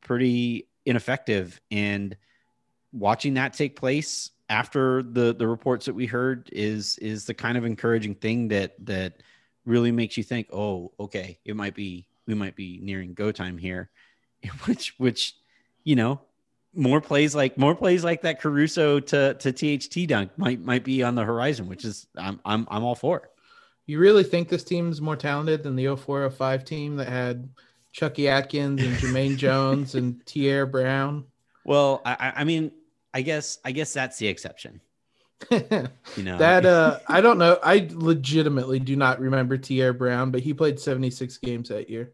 pretty 0.01 0.67
ineffective. 0.85 1.61
And 1.71 2.17
watching 2.91 3.35
that 3.35 3.53
take 3.53 3.75
place 3.75 4.31
after 4.49 5.01
the 5.01 5.33
the 5.33 5.47
reports 5.47 5.85
that 5.85 5.93
we 5.93 6.05
heard 6.05 6.49
is 6.51 6.97
is 6.97 7.25
the 7.25 7.33
kind 7.33 7.57
of 7.57 7.63
encouraging 7.63 8.15
thing 8.15 8.49
that 8.49 8.73
that 8.85 9.23
really 9.65 9.91
makes 9.91 10.17
you 10.17 10.23
think, 10.23 10.47
oh, 10.51 10.91
okay, 10.99 11.39
it 11.45 11.55
might 11.55 11.75
be 11.75 12.07
we 12.27 12.33
might 12.33 12.55
be 12.55 12.79
nearing 12.81 13.13
go 13.13 13.31
time 13.31 13.57
here, 13.57 13.89
which 14.65 14.95
which 14.97 15.35
you 15.83 15.95
know 15.95 16.19
more 16.73 17.01
plays 17.01 17.35
like 17.35 17.57
more 17.57 17.75
plays 17.75 18.03
like 18.03 18.21
that 18.21 18.41
Caruso 18.41 18.99
to 18.99 19.33
to 19.35 19.51
THT 19.51 20.07
dunk 20.07 20.31
might 20.37 20.61
might 20.61 20.83
be 20.83 21.03
on 21.03 21.15
the 21.15 21.23
horizon, 21.23 21.67
which 21.67 21.85
is 21.85 22.07
I'm 22.17 22.39
I'm 22.45 22.67
I'm 22.69 22.83
all 22.83 22.95
for. 22.95 23.29
You 23.85 23.99
really 23.99 24.23
think 24.23 24.47
this 24.47 24.63
team's 24.63 25.01
more 25.01 25.15
talented 25.15 25.63
than 25.63 25.75
the 25.75 25.95
0405 25.95 26.63
team 26.63 26.95
that 26.97 27.09
had 27.09 27.49
Chucky 27.91 28.29
Atkins 28.29 28.81
and 28.81 28.95
Jumaine 28.97 29.37
Jones 29.37 29.95
and 29.95 30.25
Tierre 30.25 30.65
Brown? 30.65 31.25
Well, 31.65 32.01
I, 32.05 32.33
I 32.37 32.43
mean, 32.43 32.71
I 33.13 33.21
guess 33.21 33.59
I 33.65 33.71
guess 33.71 33.93
that's 33.93 34.17
the 34.17 34.27
exception. 34.27 34.81
You 35.51 36.23
know 36.23 36.37
that 36.37 36.65
uh 36.65 36.99
I 37.07 37.21
don't 37.21 37.37
know. 37.37 37.57
I 37.63 37.87
legitimately 37.91 38.79
do 38.79 38.95
not 38.95 39.19
remember 39.19 39.57
Tierre 39.57 39.93
Brown, 39.93 40.29
but 40.29 40.41
he 40.41 40.53
played 40.53 40.79
76 40.79 41.37
games 41.37 41.69
that 41.69 41.89
year. 41.89 42.11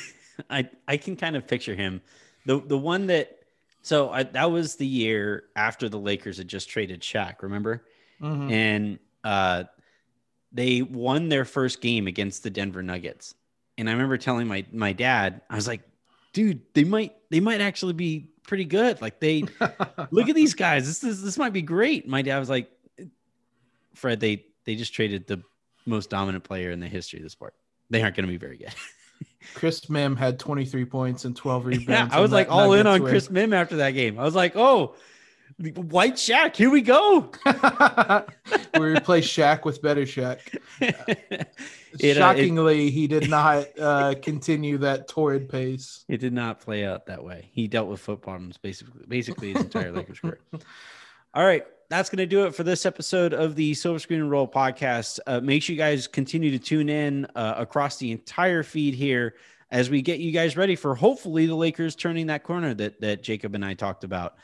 I 0.50 0.68
I 0.88 0.96
can 0.96 1.16
kind 1.16 1.36
of 1.36 1.46
picture 1.46 1.74
him. 1.74 2.00
The 2.46 2.60
the 2.60 2.78
one 2.78 3.08
that 3.08 3.39
so 3.82 4.10
I, 4.10 4.22
that 4.24 4.50
was 4.50 4.76
the 4.76 4.86
year 4.86 5.44
after 5.56 5.88
the 5.88 5.98
Lakers 5.98 6.38
had 6.38 6.48
just 6.48 6.68
traded 6.68 7.00
Shaq, 7.00 7.42
remember? 7.42 7.84
Mhm. 8.20 8.50
And 8.50 8.98
uh 9.24 9.64
they 10.52 10.82
won 10.82 11.28
their 11.28 11.44
first 11.44 11.80
game 11.80 12.06
against 12.06 12.42
the 12.42 12.50
Denver 12.50 12.82
Nuggets. 12.82 13.34
And 13.78 13.88
I 13.88 13.92
remember 13.92 14.18
telling 14.18 14.46
my 14.48 14.64
my 14.72 14.92
dad, 14.92 15.42
I 15.48 15.56
was 15.56 15.68
like, 15.68 15.82
dude, 16.32 16.60
they 16.74 16.84
might 16.84 17.14
they 17.30 17.40
might 17.40 17.60
actually 17.60 17.92
be 17.94 18.30
pretty 18.42 18.64
good. 18.64 19.00
Like 19.00 19.20
they 19.20 19.44
look 20.10 20.28
at 20.28 20.34
these 20.34 20.54
guys. 20.54 20.86
This 20.86 21.04
is 21.04 21.22
this 21.22 21.38
might 21.38 21.52
be 21.52 21.62
great. 21.62 22.08
My 22.08 22.22
dad 22.22 22.38
was 22.38 22.50
like, 22.50 22.70
Fred, 23.94 24.20
they 24.20 24.44
they 24.64 24.74
just 24.74 24.92
traded 24.92 25.26
the 25.26 25.42
most 25.86 26.10
dominant 26.10 26.44
player 26.44 26.70
in 26.70 26.80
the 26.80 26.88
history 26.88 27.18
of 27.20 27.22
the 27.22 27.30
sport. 27.30 27.54
They 27.88 28.02
aren't 28.02 28.16
going 28.16 28.26
to 28.26 28.32
be 28.32 28.36
very 28.38 28.58
good. 28.58 28.74
Chris 29.54 29.80
Mihm 29.86 30.16
had 30.16 30.38
23 30.38 30.84
points 30.84 31.24
and 31.24 31.34
12 31.36 31.66
rebounds. 31.66 31.88
Yeah, 31.88 32.08
I 32.10 32.20
was 32.20 32.32
like 32.32 32.48
that 32.48 32.52
all 32.52 32.72
in 32.72 32.86
on. 32.86 33.00
Chris 33.00 33.28
Mihm 33.28 33.54
after 33.54 33.76
that 33.76 33.92
game. 33.92 34.18
I 34.18 34.22
was 34.24 34.34
like, 34.34 34.56
oh, 34.56 34.94
White 35.58 36.14
Shaq, 36.14 36.56
here 36.56 36.70
we 36.70 36.80
go. 36.80 37.30
we 38.78 38.86
replaced 38.86 39.36
Shaq 39.36 39.64
with 39.64 39.82
better 39.82 40.02
Shaq. 40.02 40.38
It, 41.98 42.02
uh, 42.02 42.08
it- 42.08 42.16
Shockingly, 42.18 42.90
he 42.90 43.08
did 43.08 43.28
not 43.28 43.66
uh, 43.76 44.14
continue 44.22 44.78
that 44.78 45.08
torrid 45.08 45.48
pace. 45.48 46.04
It 46.06 46.18
did 46.18 46.32
not 46.32 46.60
play 46.60 46.84
out 46.84 47.06
that 47.06 47.24
way. 47.24 47.48
He 47.52 47.66
dealt 47.66 47.88
with 47.88 47.98
foot 47.98 48.22
problems 48.22 48.58
basically, 48.58 49.02
basically 49.08 49.52
his 49.54 49.62
entire 49.64 49.90
Lakers 49.90 50.20
career. 50.20 50.38
All 51.34 51.44
right, 51.44 51.64
that's 51.90 52.08
going 52.08 52.18
to 52.18 52.26
do 52.26 52.46
it 52.46 52.54
for 52.54 52.62
this 52.62 52.86
episode 52.86 53.34
of 53.34 53.56
the 53.56 53.74
Silver 53.74 53.98
Screen 53.98 54.20
and 54.20 54.30
Roll 54.30 54.46
podcast. 54.46 55.18
Uh, 55.26 55.40
make 55.40 55.60
sure 55.60 55.74
you 55.74 55.78
guys 55.78 56.06
continue 56.06 56.52
to 56.52 56.58
tune 56.58 56.88
in 56.88 57.26
uh, 57.34 57.54
across 57.56 57.96
the 57.96 58.12
entire 58.12 58.62
feed 58.62 58.94
here 58.94 59.34
as 59.72 59.90
we 59.90 60.00
get 60.00 60.20
you 60.20 60.30
guys 60.30 60.56
ready 60.56 60.76
for 60.76 60.94
hopefully 60.94 61.46
the 61.46 61.54
Lakers 61.54 61.96
turning 61.96 62.28
that 62.28 62.44
corner 62.44 62.74
that 62.74 63.00
that 63.00 63.22
Jacob 63.24 63.56
and 63.56 63.64
I 63.64 63.74
talked 63.74 64.04
about. 64.04 64.36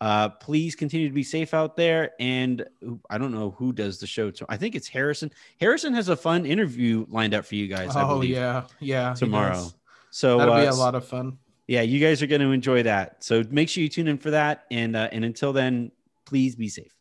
Uh, 0.00 0.30
please 0.30 0.74
continue 0.74 1.06
to 1.06 1.14
be 1.14 1.22
safe 1.22 1.54
out 1.54 1.76
there. 1.76 2.12
And 2.18 2.64
I 3.10 3.18
don't 3.18 3.32
know 3.32 3.50
who 3.50 3.72
does 3.72 4.00
the 4.00 4.06
show. 4.06 4.32
So 4.32 4.46
I 4.48 4.56
think 4.56 4.74
it's 4.74 4.88
Harrison. 4.88 5.30
Harrison 5.60 5.94
has 5.94 6.08
a 6.08 6.16
fun 6.16 6.46
interview 6.46 7.06
lined 7.08 7.34
up 7.34 7.44
for 7.44 7.54
you 7.54 7.68
guys. 7.68 7.94
I 7.96 8.02
oh 8.02 8.08
believe, 8.08 8.30
yeah, 8.30 8.64
yeah. 8.80 9.14
tomorrow. 9.14 9.68
So 10.10 10.38
That'll 10.38 10.56
be 10.56 10.66
uh, 10.66 10.72
a 10.72 10.74
lot 10.74 10.94
of 10.94 11.06
fun. 11.06 11.38
yeah, 11.68 11.82
you 11.82 12.00
guys 12.00 12.22
are 12.22 12.26
going 12.26 12.40
to 12.40 12.50
enjoy 12.50 12.82
that. 12.82 13.22
So 13.22 13.44
make 13.50 13.68
sure 13.68 13.82
you 13.82 13.88
tune 13.90 14.08
in 14.08 14.16
for 14.16 14.30
that. 14.30 14.64
And 14.70 14.96
uh, 14.96 15.08
and 15.12 15.24
until 15.24 15.52
then, 15.52 15.92
please 16.24 16.56
be 16.56 16.68
safe. 16.68 16.93